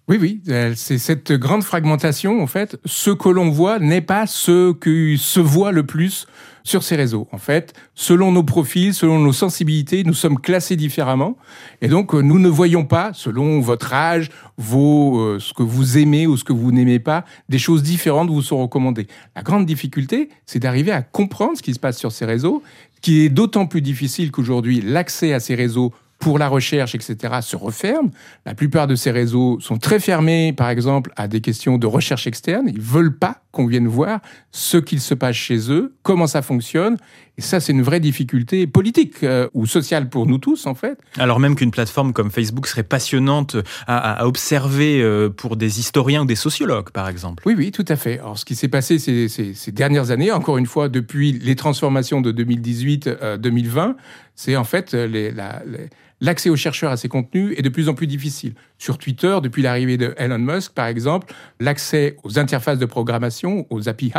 [0.07, 0.41] Oui, oui,
[0.75, 2.77] c'est cette grande fragmentation, en fait.
[2.85, 6.27] Ce que l'on voit n'est pas ce qui se voit le plus
[6.63, 7.27] sur ces réseaux.
[7.31, 11.37] En fait, selon nos profils, selon nos sensibilités, nous sommes classés différemment.
[11.81, 15.97] Et donc, euh, nous ne voyons pas, selon votre âge, vos, euh, ce que vous
[15.97, 19.07] aimez ou ce que vous n'aimez pas, des choses différentes vous sont recommandées.
[19.35, 22.63] La grande difficulté, c'est d'arriver à comprendre ce qui se passe sur ces réseaux,
[23.01, 27.55] qui est d'autant plus difficile qu'aujourd'hui, l'accès à ces réseaux pour la recherche, etc., se
[27.57, 28.11] referment.
[28.45, 32.27] La plupart de ces réseaux sont très fermés, par exemple, à des questions de recherche
[32.27, 32.69] externe.
[32.69, 36.97] Ils veulent pas qu'on vienne voir ce qu'il se passe chez eux, comment ça fonctionne.
[37.37, 40.99] Et ça, c'est une vraie difficulté politique euh, ou sociale pour nous tous, en fait.
[41.17, 43.57] Alors même qu'une plateforme comme Facebook serait passionnante
[43.87, 47.43] à, à observer euh, pour des historiens ou des sociologues, par exemple.
[47.45, 48.19] Oui, oui, tout à fait.
[48.19, 51.55] Alors, ce qui s'est passé ces, ces, ces, dernières années, encore une fois, depuis les
[51.55, 53.93] transformations de 2018-2020, euh,
[54.35, 55.89] c'est en fait les, la, les,
[56.21, 58.53] l'accès aux chercheurs à ces contenus est de plus en plus difficile.
[58.77, 63.89] Sur Twitter, depuis l'arrivée de Elon Musk, par exemple, l'accès aux interfaces de programmation, aux
[63.89, 64.11] API,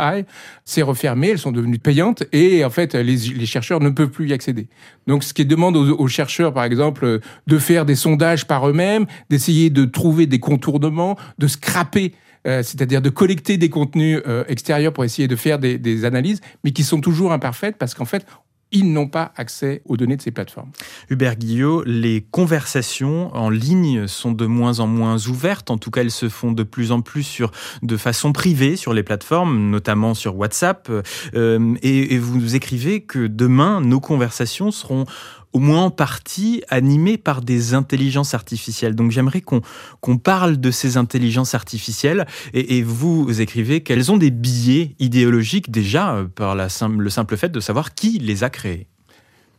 [0.65, 4.33] s'est refermé, elles sont devenues payantes et en fait, les, chercheurs ne peuvent plus y
[4.33, 4.67] accéder.
[5.07, 9.05] Donc, ce qui demande aux, aux chercheurs, par exemple, de faire des sondages par eux-mêmes,
[9.29, 12.13] d'essayer de trouver des contournements, de scraper
[12.45, 16.41] euh, c'est-à-dire de collecter des contenus euh, extérieurs pour essayer de faire des, des, analyses,
[16.65, 18.25] mais qui sont toujours imparfaites parce qu'en fait,
[18.73, 20.71] ils n'ont pas accès aux données de ces plateformes.
[21.09, 25.71] Hubert Guillot, les conversations en ligne sont de moins en moins ouvertes.
[25.71, 28.93] En tout cas, elles se font de plus en plus sur, de façon privée sur
[28.93, 30.91] les plateformes, notamment sur WhatsApp.
[31.35, 35.05] Euh, et, et vous écrivez que demain, nos conversations seront
[35.53, 38.95] au moins en partie animées par des intelligences artificielles.
[38.95, 44.95] Donc j'aimerais qu'on parle de ces intelligences artificielles et, vous écrivez qu'elles ont des billets
[44.99, 48.87] idéologiques déjà euh, par le simple fait de savoir qui les a créées.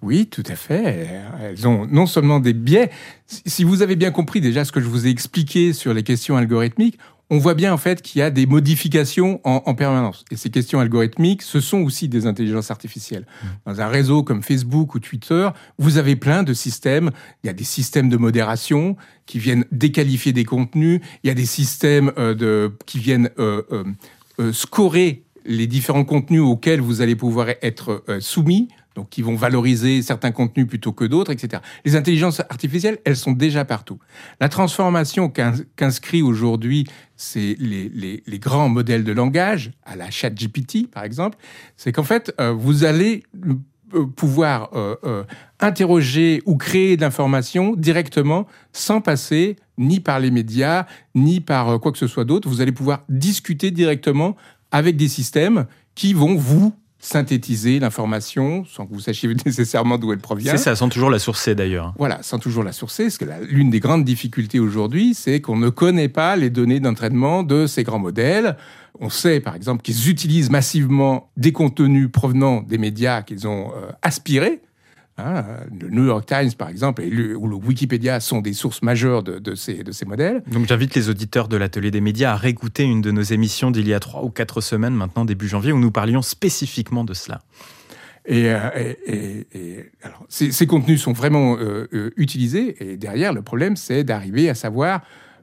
[0.03, 1.09] Oui, tout à fait.
[1.41, 2.91] Elles ont non seulement des biais,
[3.27, 6.37] si vous avez bien compris déjà ce que je vous ai expliqué sur les questions
[6.37, 6.99] algorithmiques,
[7.31, 10.25] on voit bien en fait qu'il y a des modifications en, en, permanence.
[10.31, 13.27] Et ces questions algorithmiques, ce sont aussi des intelligences artificielles.
[13.27, 13.47] Mmh.
[13.67, 17.11] Dans un réseau comme Facebook ou Twitter, vous avez plein de systèmes.
[17.43, 21.01] Il y a des systèmes de modération qui viennent déqualifier des contenus.
[21.23, 23.63] Il y a des systèmes euh, de, qui viennent euh,
[24.39, 30.03] euh, scorer les différents contenus auxquels vous allez pouvoir être soumis donc qui vont valoriser
[30.03, 31.63] certains contenus plutôt que d'autres, etc.
[31.85, 33.99] Les intelligences artificielles, elles sont déjà partout.
[34.41, 35.33] La transformation
[35.77, 37.89] qu'inscrit aujourd'hui c'est les,
[38.27, 41.39] les, grands modèles de langage, à la chat GPT par exemple,
[41.77, 43.23] c'est qu'en fait, euh, vous allez
[43.95, 45.25] euh, pouvoir euh,
[45.61, 51.93] interroger ou créer de l'information directement sans passer ni par les médias, ni par quoi
[51.93, 52.49] que ce soit d'autre.
[52.49, 54.37] Vous allez pouvoir discuter directement
[54.71, 56.75] avec des systèmes qui vont vous
[57.05, 60.53] synthétiser l'information sans que vous sachiez nécessairement d'où elle provient.
[60.53, 61.95] C'est ça, sans toujours la sourcer d'ailleurs.
[61.99, 65.69] Voilà, sans toujours la sourcer, parce que l'une des grandes difficultés aujourd'hui, c'est qu'on ne
[65.69, 68.57] connaît pas les données d'entraînement de ces grands modèles.
[69.01, 73.91] On sait, par exemple, qu'ils utilisent massivement des contenus provenant des médias qu'ils ont euh,
[74.03, 74.61] aspirés,
[75.17, 75.45] Hein,
[75.81, 79.23] le New York Times, par exemple, et le, ou le Wikipédia sont des sources majeures
[79.23, 80.43] de, de, ces, de ces modèles.
[80.51, 83.87] Donc j'invite les auditeurs de l'Atelier des médias à réécouter une de nos émissions d'il
[83.87, 87.43] y a trois ou quatre semaines, maintenant début janvier, où nous parlions spécifiquement de cela.
[88.27, 88.59] Et, euh,
[89.07, 93.77] et, et alors, ces, ces, contenus sont vraiment euh, euh, utilisés, et derrière, le problème,
[93.77, 95.03] c'est d'arriver à savoir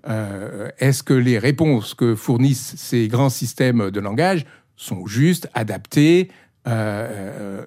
[0.09, 6.29] euh, est-ce que les réponses que fournissent ces grands systèmes de langage sont justes, adaptées,
[6.67, 7.63] euh,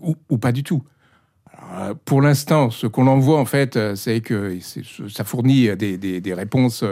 [0.00, 0.82] ou, ou, pas du tout.
[1.72, 4.58] Euh, pour l'instant, ce qu'on en voit en fait, euh, c'est que
[5.08, 6.84] ça fournit des, des, des, réponses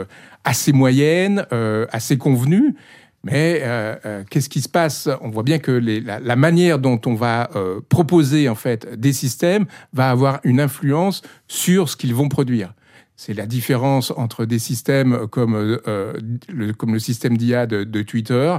[0.43, 2.75] assez moyennes, euh, assez convenues.
[3.23, 5.07] Mais euh, qu'est-ce qui se passe?
[5.21, 9.65] On voit bien que la, manière dont on va euh, proposer en fait des systèmes
[9.93, 12.73] va avoir une influence sur ce qu'ils vont produire.
[13.15, 16.13] C'est la différence entre des systèmes comme, euh,
[16.49, 18.57] le, comme le système d'IA de, Twitter,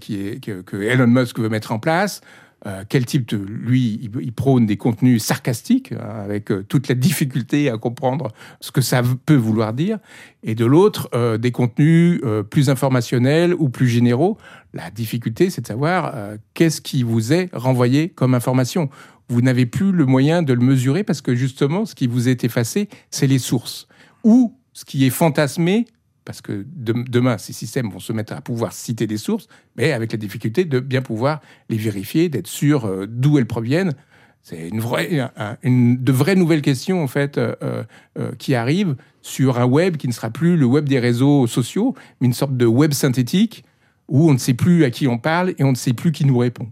[0.00, 2.22] qui est, que Elon Musk veut mettre en place,
[2.64, 6.94] euh, quel type de lui il, prône des contenus sarcastiques hein, avec euh, toute la
[6.94, 9.98] difficulté à comprendre ce que ça peut vouloir dire.
[10.42, 14.38] Et de l'autre euh, des contenus plus informationnels ou plus généraux.
[14.72, 16.14] La difficulté c'est de savoir
[16.54, 18.88] qu'est-ce qui vous est renvoyé comme information.
[19.28, 22.42] Vous n'avez plus le moyen de le mesurer parce que justement ce qui vous est
[22.42, 23.86] effacé c'est les sources.
[24.24, 25.86] Ou ce qui est fantasmé
[26.26, 29.92] parce que de, demain, ces systèmes vont se mettre à pouvoir citer des sources, mais
[29.92, 33.94] avec la difficulté de bien pouvoir les vérifier, d'être sûr euh, d'où elles proviennent.
[34.42, 35.28] C'est une vraie,
[35.62, 37.54] une, de vraies nouvelles questions en fait euh,
[38.18, 41.94] euh, qui arrivent sur un web qui ne sera plus le web des réseaux sociaux,
[42.20, 43.64] mais une sorte de web synthétique
[44.08, 46.24] où on ne sait plus à qui on parle et on ne sait plus qui
[46.24, 46.70] nous répond.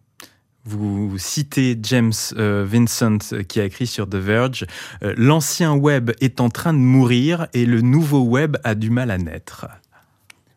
[0.66, 4.64] Vous citez James euh, Vincent qui a écrit sur The Verge
[5.02, 9.10] euh, L'ancien web est en train de mourir et le nouveau web a du mal
[9.10, 9.66] à naître.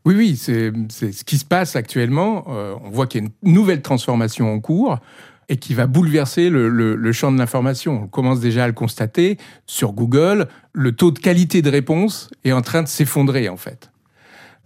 [0.05, 2.45] Oui, oui, c'est ce qui se passe actuellement.
[2.47, 4.97] Euh, on voit qu'il y a une nouvelle transformation en cours
[5.49, 8.03] et qui va bouleverser le, le champ de l'information.
[8.03, 9.37] On commence déjà à le constater.
[9.65, 13.91] Sur Google, le taux de qualité de réponse est en train de s'effondrer, en fait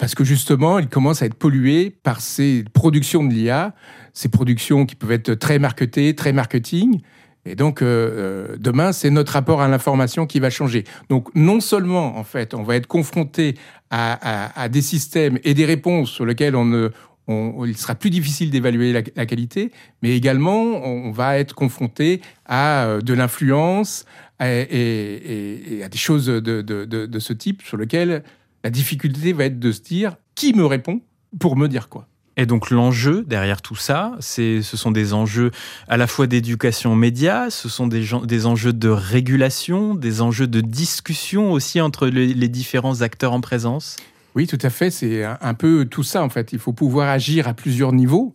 [0.01, 3.75] parce que justement, il commence à être pollué par ces productions de l'IA,
[4.13, 7.01] ces productions qui peuvent être très marketées, très marketing.
[7.45, 10.83] Et donc, euh, euh, demain, c'est notre rapport à l'information qui va changer.
[11.09, 13.55] Donc, non seulement, en fait, on va être confronté
[13.89, 16.91] à, des systèmes et des réponses sur lesquelles on ne,
[17.27, 19.71] il sera plus difficile d'évaluer la, qualité,
[20.01, 24.05] mais également, on va être confronté à euh, de l'influence
[24.39, 28.23] et, à des choses de, de ce type sur lesquelles
[28.63, 31.01] la difficulté va être de se dire qui me répond
[31.39, 32.07] pour me dire quoi?
[32.37, 35.51] Et donc l'enjeu derrière tout ça, c'est, ce sont des enjeux
[35.87, 40.61] à la fois d'éducation média, ce sont des, des, enjeux de régulation, des enjeux de
[40.61, 43.97] discussion aussi entre les, différents acteurs en présence.
[44.35, 44.91] Oui, tout à fait.
[44.91, 46.53] C'est un, peu tout ça en fait.
[46.53, 48.33] Il faut pouvoir agir à plusieurs niveaux.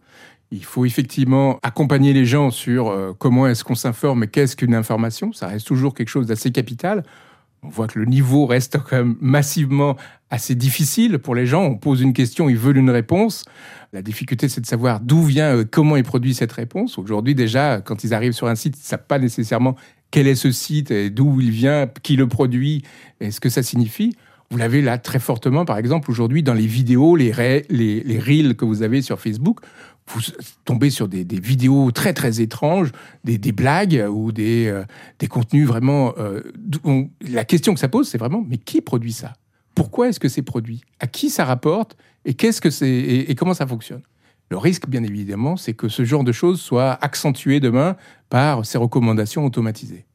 [0.53, 4.75] Il faut effectivement accompagner les gens sur euh, comment est-ce qu'on s'informe et qu'est-ce qu'une
[4.75, 5.33] information.
[5.33, 7.03] Ça reste toujours quelque chose d'assez capital.
[7.67, 9.97] On voit que le niveau reste quand même massivement
[10.31, 11.65] assez difficile pour les gens.
[11.65, 13.45] On pose une question, ils veulent une réponse.
[13.93, 16.99] La difficulté, c'est de savoir d'où vient, euh, comment est produit cette réponse.
[16.99, 19.75] Aujourd'hui, déjà, quand ils arrivent sur un site, ils ne savent pas nécessairement
[20.11, 22.83] quel est ce site, d'où il vient, qui le produit,
[23.21, 24.17] et ce que ça signifie.
[24.51, 28.83] Vous l'avez là très fortement, par exemple, aujourd'hui, dans les vidéos, les reels que vous
[28.83, 29.59] avez sur Facebook
[30.09, 30.21] vous
[30.65, 32.93] tombez sur des, vidéos très très étranges,
[33.25, 34.85] des, blagues ou des, euh,
[35.29, 36.15] contenus vraiment.
[36.19, 36.41] Euh,
[37.21, 39.35] la question que ça pose, c'est vraiment mais qui produit ça?
[39.75, 40.83] Pourquoi est-ce que c'est produit?
[41.01, 41.97] À qui ça rapporte?
[42.25, 42.89] Et qu'est-ce que c'est?
[42.89, 44.03] Et, comment ça fonctionne?
[44.49, 47.97] Le risque, bien évidemment, c'est que ce genre de choses soit accentué demain
[48.31, 50.07] par ces recommandations automatisées.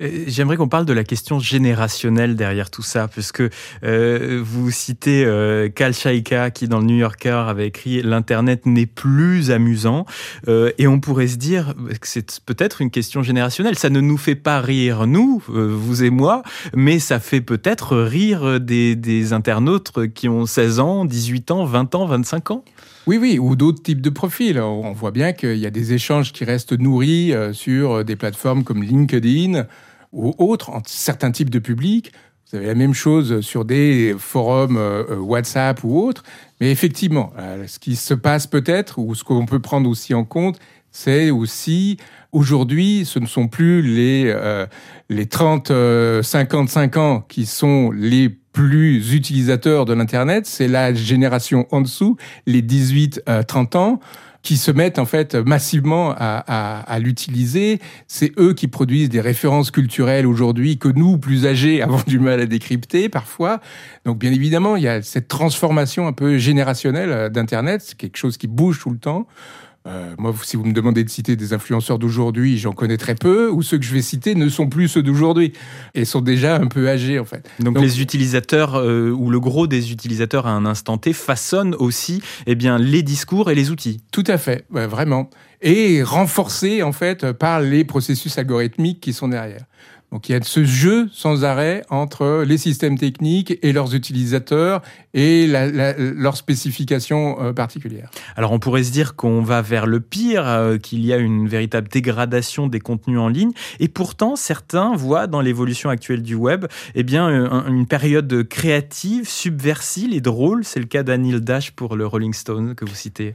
[0.00, 3.42] Euh, j'aimerais qu'on parle de la question générationnelle derrière tout ça, puisque
[3.82, 9.50] euh, vous citez euh, Shaika qui, dans le New Yorker, avait écrit L'Internet n'est plus
[9.50, 10.06] amusant.
[10.48, 13.78] Euh, et on pourrait se dire que c'est peut-être une question générationnelle.
[13.78, 16.42] Ça ne nous fait pas rire, nous, euh, vous et moi,
[16.74, 22.06] mais ça fait peut-être rire des internautes qui ont 16 ans, 18 ans, 20 ans,
[22.06, 22.64] 25 ans.
[23.06, 24.60] Oui, oui, ou d'autres types de profils.
[24.60, 28.82] On voit bien qu'il y a des échanges qui restent nourris sur des plateformes comme
[28.82, 29.66] LinkedIn,
[30.12, 32.12] ou autres, en certains types de publics.
[32.50, 36.22] Vous avez la même chose sur des forums euh, euh, WhatsApp ou autres.
[36.60, 40.24] Mais effectivement, euh, ce qui se passe peut-être, ou ce qu'on peut prendre aussi en
[40.24, 40.58] compte,
[40.90, 41.98] c'est aussi
[42.32, 44.34] aujourd'hui, ce ne sont plus les,
[45.10, 45.70] les 30,
[46.22, 52.16] 55 ans qui sont les plus utilisateurs de l'Internet, c'est la génération en dessous,
[52.46, 54.00] les 18-30 ans
[54.48, 57.80] qui se mettent en fait massivement à, l'utiliser.
[58.06, 62.40] C'est eux qui produisent des références culturelles aujourd'hui que nous, plus âgés, avons du mal
[62.40, 63.60] à décrypter parfois.
[64.06, 68.16] Donc bien évidemment, il y a cette transformation un peu générationnelle euh, d'Internet, c'est quelque
[68.16, 69.26] chose qui bouge tout le temps.
[69.88, 73.50] Euh, moi, si vous me demandez de citer des influenceurs d'aujourd'hui, j'en connais très peu,
[73.50, 75.52] ou ceux que je vais citer ne sont plus ceux d'aujourd'hui
[75.94, 77.48] et sont déjà un peu âgés en fait.
[77.60, 82.22] Donc, les utilisateurs euh, ou le gros des utilisateurs à un instant T façonnent aussi
[82.46, 84.02] eh bien les discours et les outils.
[84.12, 85.30] Tout à fait, vraiment,
[85.62, 89.64] et renforcés en fait par les processus algorithmiques qui sont derrière.
[90.12, 94.80] Donc il y a ce jeu sans arrêt entre les systèmes techniques et leurs utilisateurs
[95.12, 98.10] et leurs spécifications euh, particulières.
[98.34, 101.46] Alors on pourrait se dire qu'on va vers le pire, euh, qu'il y a une
[101.46, 106.66] véritable dégradation des contenus en ligne, et pourtant certains voient dans l'évolution actuelle du web,
[106.94, 107.28] eh bien
[107.66, 110.64] une période créative, subversive et drôle.
[110.64, 113.34] C'est le cas d'Anil Dash pour le Rolling Stone que vous citez.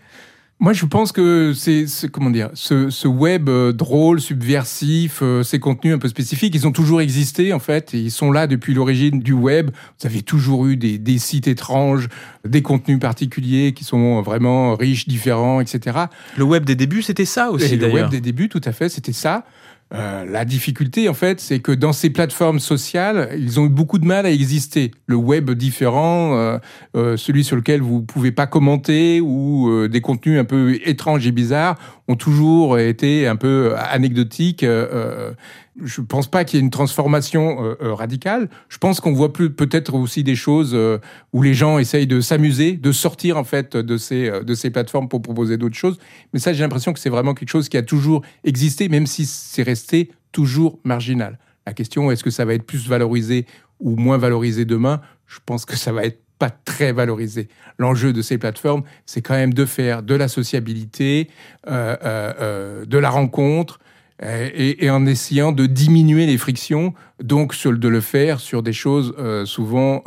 [0.59, 5.93] Moi, je pense que c'est comment dire, ce, web euh, drôle, subversif, euh, ces contenus
[5.93, 7.91] un peu spécifiques, ils ont toujours existé en fait.
[7.93, 9.71] ils sont là depuis l'origine du web.
[9.99, 12.07] Vous avez toujours eu des, des, sites étranges,
[12.47, 15.97] des contenus particuliers qui sont vraiment riches, différents, etc.
[16.37, 17.75] Le web des débuts, c'était ça aussi.
[17.75, 19.45] le web des débuts, tout à fait, c'était ça.
[19.93, 23.99] Euh, la difficulté, en fait, c'est que dans ces plateformes sociales, ils ont eu beaucoup
[23.99, 24.91] de mal à exister.
[25.05, 26.57] Le web différent, euh,
[26.95, 31.31] euh, celui sur lequel vous pouvez pas commenter ou des contenus un peu étranges et
[31.31, 31.77] bizarres,
[32.07, 34.65] ont toujours été un peu anecdotiques
[35.81, 38.49] je ne pense pas qu'il y ait une transformation euh, euh, radicale.
[38.69, 40.99] Je pense qu'on voit plus peut-être aussi des choses euh,
[41.31, 45.09] où les gens essayent de s'amuser, de sortir en fait de ces de ces plateformes
[45.09, 45.97] pour proposer d'autres choses.
[46.33, 49.25] Mais ça, j'ai l'impression que c'est vraiment quelque chose qui a toujours existé, même si
[49.25, 51.39] c'est resté toujours marginal.
[51.65, 53.45] La question est-ce que ça va être plus valorisé
[53.79, 55.01] ou moins valorisé demain?
[55.25, 57.47] Je pense que ça va être pas très valorisé.
[57.79, 61.29] L'enjeu de ces plateformes, c'est quand même de faire de la sociabilité,
[61.67, 63.79] euh, euh, euh, de la rencontre,
[64.21, 69.13] et, en essayant de diminuer les frictions, donc de le faire sur des choses
[69.45, 70.03] souvent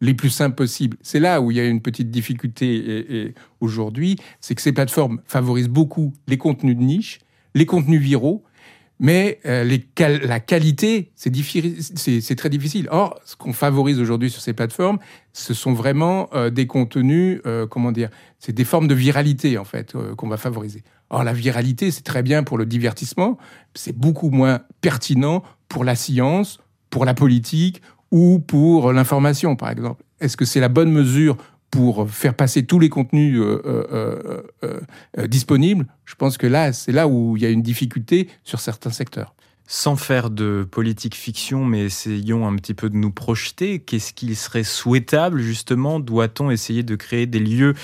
[0.00, 0.96] les plus simples possibles.
[1.00, 5.70] C'est là où il y a une petite difficulté aujourd'hui, c'est que ces plateformes favorisent
[5.70, 7.20] beaucoup les contenus de niche,
[7.54, 8.44] les contenus viraux,
[9.00, 12.88] mais euh, la qualité, c'est très difficile.
[12.90, 14.98] Or, ce qu'on favorise aujourd'hui sur ces plateformes,
[15.32, 19.64] ce sont vraiment euh, des contenus, euh, comment dire, c'est des formes de viralité en
[19.64, 20.82] fait qu'on va favoriser.
[21.10, 23.38] Or, la viralité, c'est très bien pour le divertissement,
[23.74, 26.58] c'est beaucoup moins pertinent pour la science,
[26.90, 30.02] pour la politique ou pour l'information, par exemple.
[30.20, 31.36] Est-ce que c'est la bonne mesure
[31.70, 36.92] pour faire passer tous les contenus euh, euh, euh, disponibles, je pense que là, c'est
[36.92, 39.34] là où il y a une difficulté sur certains secteurs
[39.70, 43.80] sans faire de politique fiction, mais essayons un petit peu de nous projeter.
[43.80, 47.74] Qu'est-ce qu'il serait souhaitable, justement Doit-on essayer de créer des lieux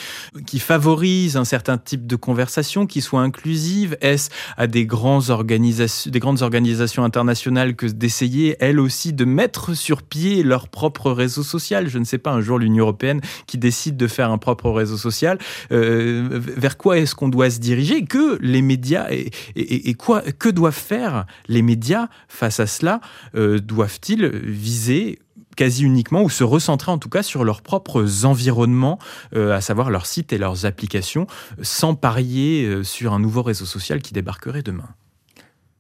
[0.47, 3.99] qui favorisent un certain type de conversation, qui soient inclusives?
[4.01, 10.69] Est-ce à des, grandes organisations internationales que d'essayer, elles aussi, de mettre sur pied leur
[10.69, 11.89] propre réseau social?
[11.89, 14.97] Je ne sais pas, un jour l'Union européenne qui décide de faire un propre réseau
[14.97, 15.39] social,
[15.71, 18.07] euh, vers quoi est-ce qu'on doit se diriger?
[18.07, 23.01] Que les médias et quoi Que doivent faire les médias médias, face à cela,
[23.35, 25.19] euh, doivent-ils viser
[25.57, 28.99] quasi uniquement ou se recentrer en tout cas sur leurs propres environnements,
[29.35, 31.27] euh, à savoir leurs sites et leurs applications,
[31.63, 34.89] sans parier euh, sur un nouveau réseau social qui débarquerait demain?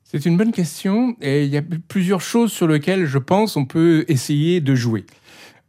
[0.03, 3.65] C'est une bonne question et il y a plusieurs choses sur lesquelles je pense on
[3.65, 5.07] peut essayer de jouer.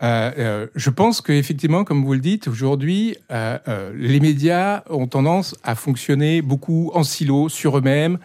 [0.01, 6.91] je pense qu'effectivement, comme vous le dites, aujourd'hui, les médias ont tendance à fonctionner beaucoup
[6.93, 8.19] en silo sur eux-mêmes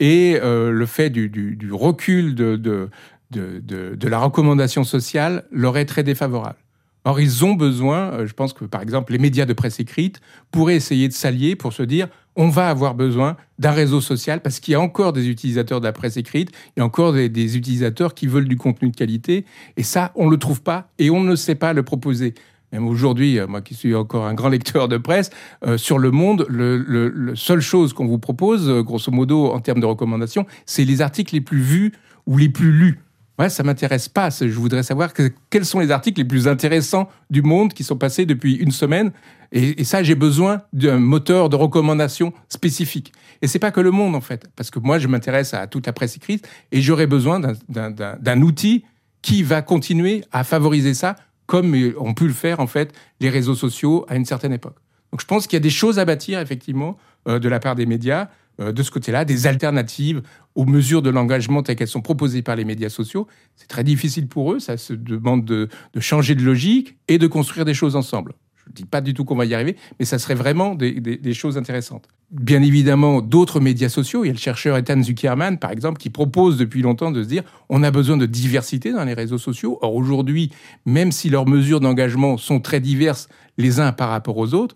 [0.00, 2.90] et euh, le fait du, recul de,
[3.32, 6.58] la recommandation sociale leur est très défavorable.
[7.04, 10.20] Or, ils ont besoin, euh, je pense que par exemple les médias de presse écrite
[10.50, 14.58] pourraient essayer de s'allier pour se dire on va avoir besoin d'un réseau social parce
[14.58, 17.28] qu'il y a encore des utilisateurs de la presse écrite, il y a encore des,
[17.28, 20.90] des, utilisateurs qui veulent du contenu de qualité, et ça, on ne le trouve pas
[20.98, 22.34] et on ne sait pas le proposer.
[22.72, 25.30] Même aujourd'hui, euh, moi qui suis encore un grand lecteur de presse,
[25.66, 29.60] euh, sur le monde, le, le, seule chose qu'on vous propose, euh, grosso modo, en
[29.60, 31.92] termes de recommandations, c'est les articles les plus vus
[32.26, 33.00] ou les plus lus.
[33.38, 34.30] Ouais, ça m'intéresse pas.
[34.30, 35.12] Je voudrais savoir
[35.50, 39.12] quels sont les articles les plus intéressants du monde qui sont passés depuis une semaine.
[39.52, 43.12] Et, et ça, j'ai besoin d'un moteur de recommandation spécifique.
[43.42, 44.46] Et c'est pas que le monde, en fait.
[44.56, 47.38] Parce que moi, je m'intéresse à toute la presse écrite et j'aurais besoin
[47.68, 48.84] d'un outil
[49.20, 51.16] qui va continuer à favoriser ça
[51.46, 54.76] comme ont pu le faire en fait les réseaux sociaux à une certaine époque.
[55.12, 56.96] Donc je pense qu'il y a des choses à bâtir effectivement
[57.28, 58.28] euh, de la part des médias
[58.60, 60.22] euh, de ce côté-là, des alternatives
[60.54, 63.26] aux mesures de l'engagement telles qu'elles sont proposées par les médias sociaux.
[63.54, 67.26] C'est très difficile pour eux, ça se demande de, de changer de logique et de
[67.26, 68.32] construire des choses ensemble.
[68.66, 71.34] Je ne dis pas du tout qu'on va y arriver, mais ça serait vraiment des,
[71.34, 72.08] choses intéressantes.
[72.30, 76.10] Bien évidemment, d'autres médias sociaux, il y a le chercheur Ethan Zuckerman, par exemple, qui
[76.10, 79.78] propose depuis longtemps de se dire on a besoin de diversité dans les réseaux sociaux.
[79.82, 80.50] Or, aujourd'hui,
[80.84, 84.74] même si leurs mesures d'engagement sont très diverses les uns par rapport aux autres,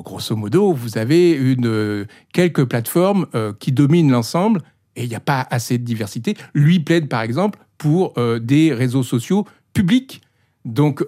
[0.00, 4.62] grosso modo, vous avez une, euh, quelques plateformes euh, qui dominent l'ensemble
[4.96, 6.36] et il n'y a pas assez de diversité.
[6.54, 10.22] Lui plaide, par exemple, pour euh, des réseaux sociaux publics,
[10.64, 11.04] donc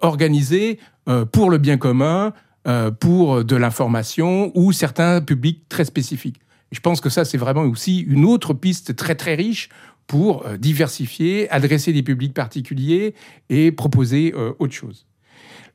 [0.00, 2.32] organisés euh, pour le bien commun,
[2.66, 6.40] euh, pour de l'information ou certains publics très spécifiques.
[6.72, 9.68] je pense que ça, c'est vraiment aussi une autre piste très très riche
[10.08, 13.14] pour euh, diversifier, adresser des publics particuliers
[13.50, 15.06] et proposer autre chose.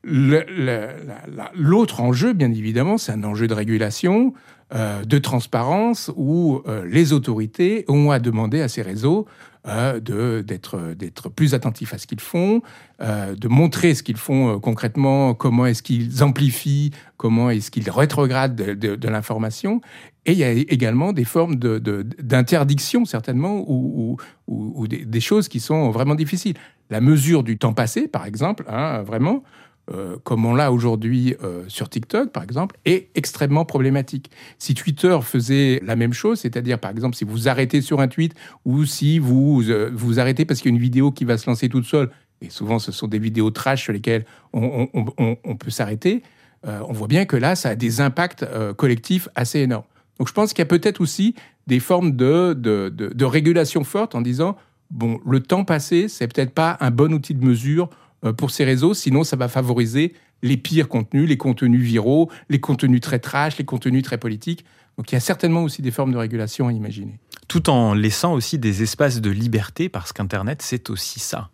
[0.04, 4.34] L'autre enjeu, bien évidemment, c'est un enjeu de régulation,
[4.72, 9.26] de transparence, où les autorités ont à demander à ces réseaux
[9.68, 10.00] euh,
[10.42, 12.62] d'être plus attentifs à ce qu'ils font,
[13.00, 17.88] euh, de montrer ce qu'ils font euh, concrètement, comment est-ce qu'ils amplifient, comment est-ce qu'ils
[17.88, 19.80] rétrogradent de, l'information.
[20.26, 24.16] Et il y a également des formes d'interdiction, certainement, ou,
[24.48, 26.56] ou, des, choses qui sont vraiment difficiles.
[26.90, 29.44] La mesure du temps passé, par exemple, hein, vraiment,
[29.90, 34.30] euh, comme on l'a aujourd'hui euh, sur TikTok, par exemple, est extrêmement problématique.
[34.58, 38.32] Si Twitter faisait la même chose, c'est-à-dire, par exemple, si vous arrêtez sur un tweet
[38.64, 41.50] ou si vous euh, vous arrêtez parce qu'il y a une vidéo qui va se
[41.50, 42.10] lancer toute seule,
[42.40, 46.22] et souvent ce sont des vidéos trash sur lesquelles on, peut s'arrêter,
[46.64, 48.44] on voit bien que là, ça a des impacts
[48.76, 49.84] collectifs assez énormes.
[50.18, 51.36] Donc je pense qu'il y a peut-être aussi
[51.68, 54.56] des formes de, de, de régulation forte en disant,
[54.90, 57.90] bon, le temps passé, c'est peut-être pas un bon outil de mesure
[58.36, 63.00] pour ces réseaux, sinon ça va favoriser les pires contenus, les contenus viraux, les contenus
[63.00, 64.64] très trash, les contenus très politiques.
[64.98, 67.18] Donc il y a certainement aussi des formes de régulation à imaginer.
[67.48, 71.50] Tout en laissant aussi des espaces de liberté, parce qu'Internet, c'est aussi ça.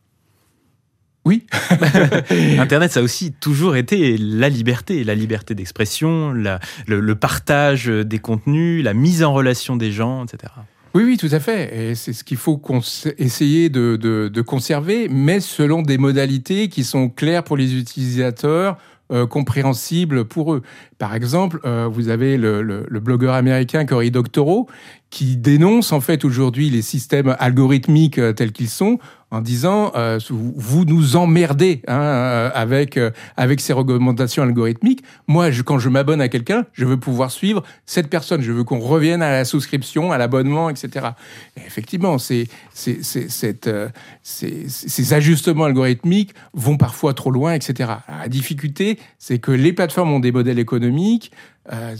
[1.24, 1.46] Oui.
[2.58, 8.18] Internet, ça a aussi toujours été la liberté, la liberté d'expression, le, le partage des
[8.18, 10.52] contenus, la mise en relation des gens, etc.
[10.98, 11.90] Oui, oui, tout à fait.
[11.90, 12.60] Et c'est ce qu'il faut
[13.18, 18.78] essayer de, conserver, mais selon des modalités qui sont claires pour les utilisateurs,
[19.12, 20.62] euh, compréhensibles pour eux.
[20.98, 24.66] Par exemple, euh, vous avez le, le, le, blogueur américain Cory Doctorow
[25.10, 28.98] qui dénonce en fait aujourd'hui les systèmes algorithmiques euh, tels qu'ils sont
[29.30, 35.02] en disant euh, vous nous emmerdez hein, euh, avec euh, avec ces recommandations algorithmiques.
[35.26, 38.40] Moi, je, quand je m'abonne à quelqu'un, je veux pouvoir suivre cette personne.
[38.40, 41.08] Je veux qu'on revienne à la souscription, à l'abonnement, etc.
[41.56, 43.70] Et effectivement, c'est c'est cette
[44.22, 47.90] ces ajustements algorithmiques vont parfois trop loin, etc.
[48.08, 51.32] La difficulté, c'est que les plateformes ont des modèles économiques.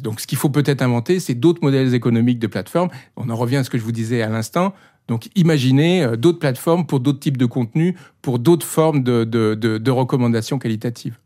[0.02, 2.88] Donc, ce qu'il faut peut-être inventer, c'est d'autres modèles économiques de plateformes.
[3.16, 4.74] On en revient à ce que je vous disais à l'instant.
[5.08, 9.54] Donc imaginez euh, d'autres plateformes pour d'autres types de contenus, pour d'autres formes de, de,
[9.54, 11.18] de, recommandations qualitatives.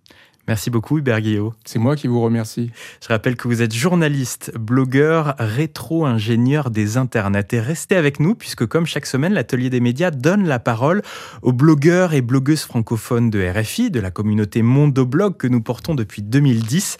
[0.49, 1.55] Merci beaucoup Hubert Guillot.
[1.65, 2.73] C'est moi qui vous remercie.
[3.01, 7.47] Je rappelle que vous êtes journaliste, blogueur, rétro-ingénieur des internets.
[7.53, 11.03] Et restez avec nous puisque comme chaque semaine, l'atelier des médias donne la parole
[11.43, 16.23] aux blogueurs et blogueuses francophones de RFI, de la communauté Mondoblog que nous portons depuis
[16.23, 16.97] 2010.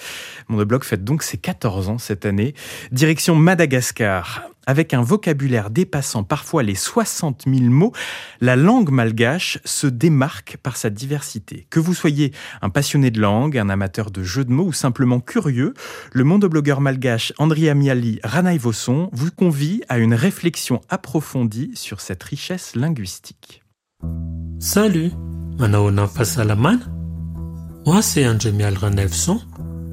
[0.49, 2.55] Mondoblog fête donc ses 14 ans cette année.
[2.93, 4.52] Direction Madagascar.
[4.67, 7.93] Avec un vocabulaire dépassant parfois les 60 000 mots,
[8.41, 11.67] la langue malgache se démarque par sa diversité.
[11.69, 15.19] Que vous soyez un passionné de langue, un amateur de jeux de mots ou simplement
[15.19, 15.75] curieux,
[16.13, 22.01] le monde blogueur malgache Andrea Miali Ranaï Vosson vous convie à une réflexion approfondie sur
[22.01, 23.63] cette richesse linguistique.
[24.61, 25.11] Salut.
[27.85, 28.71] Moi, c'est Andrea
[29.07, 29.41] Vosson.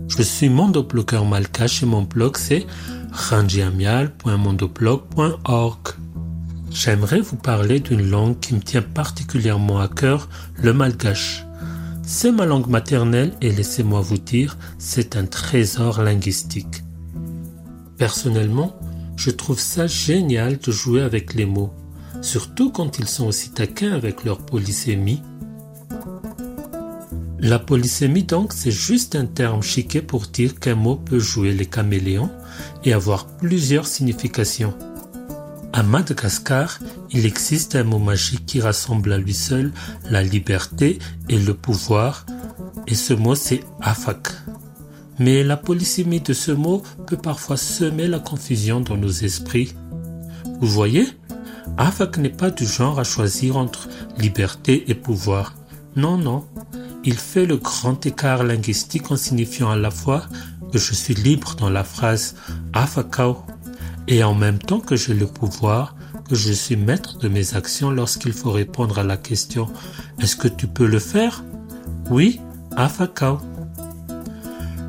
[0.10, 2.66] Je suis mondoblogueur malgache et mon blog c'est
[3.12, 5.80] randiamial.mondoblog.org.
[6.72, 11.46] J'aimerais vous parler d'une langue qui me tient particulièrement à cœur, le malgache.
[12.04, 16.84] C'est ma langue maternelle et laissez-moi vous dire, c'est un trésor linguistique.
[17.98, 18.80] Personnellement,
[19.16, 21.74] je trouve ça génial de jouer avec les mots,
[22.22, 25.22] surtout quand ils sont aussi taquins avec leur polysémie
[27.42, 31.66] la polysémie donc c'est juste un terme chiqué pour dire qu'un mot peut jouer les
[31.66, 32.30] caméléons
[32.84, 34.74] et avoir plusieurs significations.
[35.72, 36.80] À Madagascar,
[37.12, 39.72] il existe un mot magique qui rassemble à lui seul
[40.10, 42.26] la liberté et le pouvoir,
[42.88, 44.30] et ce mot c'est afak.
[45.20, 49.76] Mais la polysémie de ce mot peut parfois semer la confusion dans nos esprits.
[50.60, 51.08] Vous voyez,
[51.78, 53.88] afak n'est pas du genre à choisir entre
[54.18, 55.56] liberté et pouvoir.
[55.96, 56.46] Non, non,
[57.04, 60.24] il fait le grand écart linguistique en signifiant à la fois
[60.72, 62.36] que je suis libre dans la phrase
[62.74, 63.38] afakao
[64.08, 65.96] et en même temps que j'ai le pouvoir,
[66.28, 69.68] que je suis maître de mes actions lorsqu'il faut répondre à la question
[70.20, 71.44] Est-ce que tu peux le faire?
[72.10, 72.40] Oui,
[72.76, 73.40] afakao.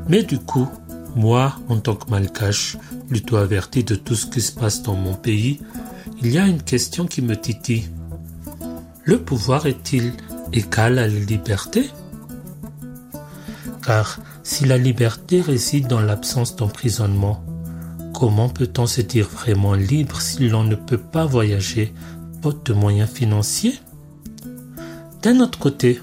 [0.09, 0.67] Mais du coup,
[1.15, 5.13] moi, en tant que malgache, plutôt averti de tout ce qui se passe dans mon
[5.13, 5.59] pays,
[6.21, 7.89] il y a une question qui me titille.
[9.03, 10.13] Le pouvoir est-il
[10.53, 11.89] égal à la liberté?
[13.81, 17.43] Car si la liberté réside dans l'absence d'emprisonnement,
[18.13, 21.93] comment peut-on se dire vraiment libre si l'on ne peut pas voyager
[22.41, 23.79] faute de moyens financiers?
[25.21, 26.01] D'un autre côté,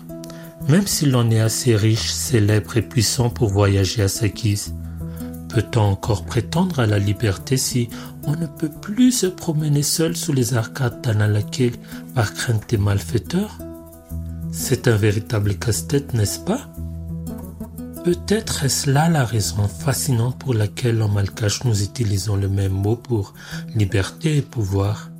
[0.69, 4.75] même si l'on est assez riche, célèbre et puissant pour voyager à sa guise,
[5.49, 7.89] peut-on encore prétendre à la liberté si
[8.25, 11.73] on ne peut plus se promener seul sous les arcades d'Analakil
[12.15, 13.59] par crainte des malfaiteurs?
[14.53, 16.69] C'est un véritable casse-tête, n'est-ce pas?
[18.09, 22.97] Peut-être est-ce là la raison fascinante pour laquelle en malgache nous utilisons le même mot
[22.97, 23.35] pour
[23.75, 25.11] liberté et pouvoir.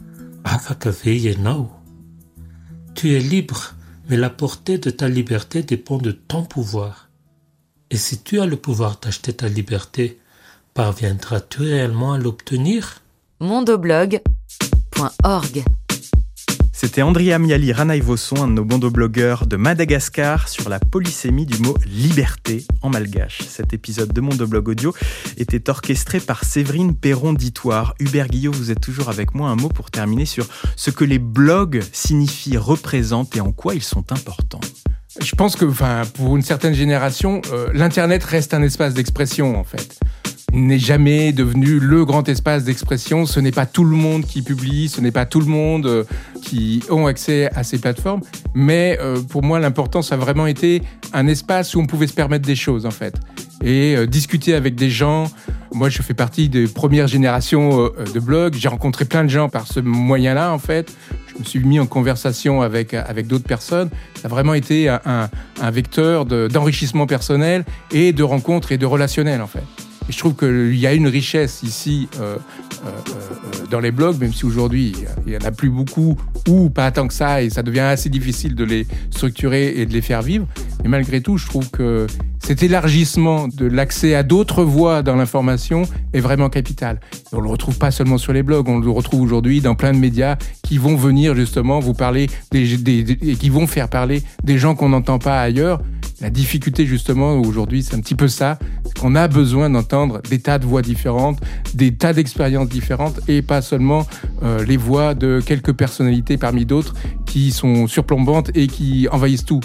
[2.95, 3.75] Tu es libre,
[4.09, 7.11] mais la portée de ta liberté dépend de ton pouvoir.
[7.91, 10.19] Et si tu as le pouvoir d'acheter ta liberté,
[10.73, 13.03] parviendras-tu réellement à l'obtenir?
[13.41, 14.23] Mondoblog.org
[16.81, 21.77] c'était Andrea Miali Vosson, un de nos blogueurs de Madagascar, sur la polysémie du mot
[21.85, 23.41] liberté en malgache.
[23.49, 24.95] Cet épisode de Mondoblog Audio
[25.39, 27.95] était orchestré par Séverine Perron-Ditoire.
[27.99, 29.51] Hubert Guillot, vous êtes toujours avec moi.
[29.51, 33.83] Un mot pour terminer sur ce que les blogs signifient, représentent et en quoi ils
[33.83, 34.61] sont importants.
[35.21, 39.65] Je pense que, enfin, pour une certaine génération, euh, l'internet reste un espace d'expression en
[39.65, 39.99] fait
[40.53, 43.27] n'est jamais devenu le grand espace d'expression.
[43.27, 46.05] Ce n'est pas tout le monde qui publie, ce n'est pas tout le monde euh,
[46.43, 48.23] qui ont accès à ces plateformes.
[48.55, 50.83] Mais euh, pour moi, l'important, ça a vraiment été
[51.13, 53.15] un espace où on pouvait se permettre des choses, en fait.
[53.63, 55.31] Et euh, discuter avec des gens.
[55.75, 58.55] Moi, je fais partie des premières générations de blogs.
[58.55, 60.97] J'ai rencontré plein de gens par ce moyen-là, en fait.
[61.35, 63.91] je me suis mis en conversation avec, avec d'autres personnes.
[64.15, 65.29] Ça a vraiment été un,
[65.61, 69.88] un vecteur d'enrichissement personnel et de rencontres et de relationnel, en fait.
[70.09, 72.37] Je trouve qu'il y a une richesse ici euh,
[72.85, 74.95] euh, euh, dans les blogs, même si aujourd'hui
[75.27, 76.17] il n'y en a plus beaucoup
[76.49, 79.93] ou pas tant que ça, et ça devient assez difficile de les structurer et de
[79.93, 80.47] les faire vivre.
[80.83, 82.07] Mais malgré tout, je trouve que
[82.43, 85.83] cet élargissement de l'accès à d'autres voies dans l'information
[86.15, 87.01] est vraiment capital.
[87.33, 89.99] on le retrouve pas seulement sur les blogs, on le retrouve aujourd'hui dans plein de
[89.99, 92.73] médias qui vont venir justement vous parler des,
[93.23, 95.83] et qui vont faire parler des gens qu'on n'entend pas ailleurs.
[96.21, 98.59] La difficulté justement aujourd'hui, c'est un petit peu ça,
[99.01, 101.39] qu'on a besoin d'entendre des tas de voix différentes,
[101.75, 104.05] des tas d'expériences différentes et pas seulement
[104.43, 106.95] euh, les voix de quelques personnalités parmi d'autres
[107.25, 109.61] qui sont surplombantes et qui envahissent tout.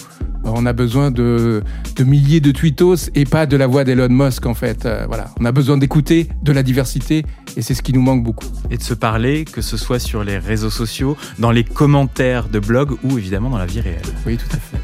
[0.45, 1.63] On a besoin de,
[1.95, 4.85] de milliers de tweetos et pas de la voix d'Elon Musk en fait.
[4.85, 7.23] Euh, voilà, on a besoin d'écouter de la diversité
[7.55, 8.47] et c'est ce qui nous manque beaucoup.
[8.69, 12.59] Et de se parler, que ce soit sur les réseaux sociaux, dans les commentaires de
[12.59, 14.01] blogs ou évidemment dans la vie réelle.
[14.25, 14.77] Oui, tout à fait.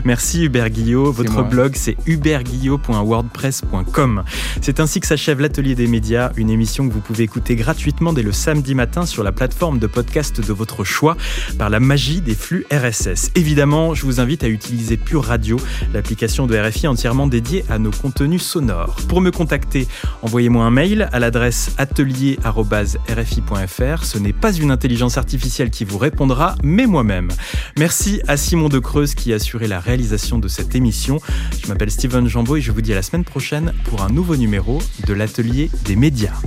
[0.04, 1.10] Merci Hubert Guillot.
[1.12, 4.22] Votre blog c'est hubertguillot.wordpress.com.
[4.60, 8.22] C'est ainsi que s'achève l'atelier des médias, une émission que vous pouvez écouter gratuitement dès
[8.22, 11.16] le samedi matin sur la plateforme de podcast de votre choix
[11.58, 13.30] par la magie des flux RSS.
[13.34, 15.56] Évidemment, je vous invite à utiliser Pure Radio,
[15.92, 18.96] l'application de RFI entièrement dédiée à nos contenus sonores.
[19.08, 19.88] Pour me contacter,
[20.22, 24.04] envoyez-moi un mail à l'adresse atelier.rfi.fr.
[24.04, 27.28] Ce n'est pas une intelligence artificielle qui vous répondra, mais moi-même.
[27.78, 31.20] Merci à Simon de Creuse qui a assuré la réalisation de cette émission.
[31.62, 34.36] Je m'appelle Steven Jambeau et je vous dis à la semaine prochaine pour un nouveau
[34.36, 36.40] numéro de l'atelier des médias.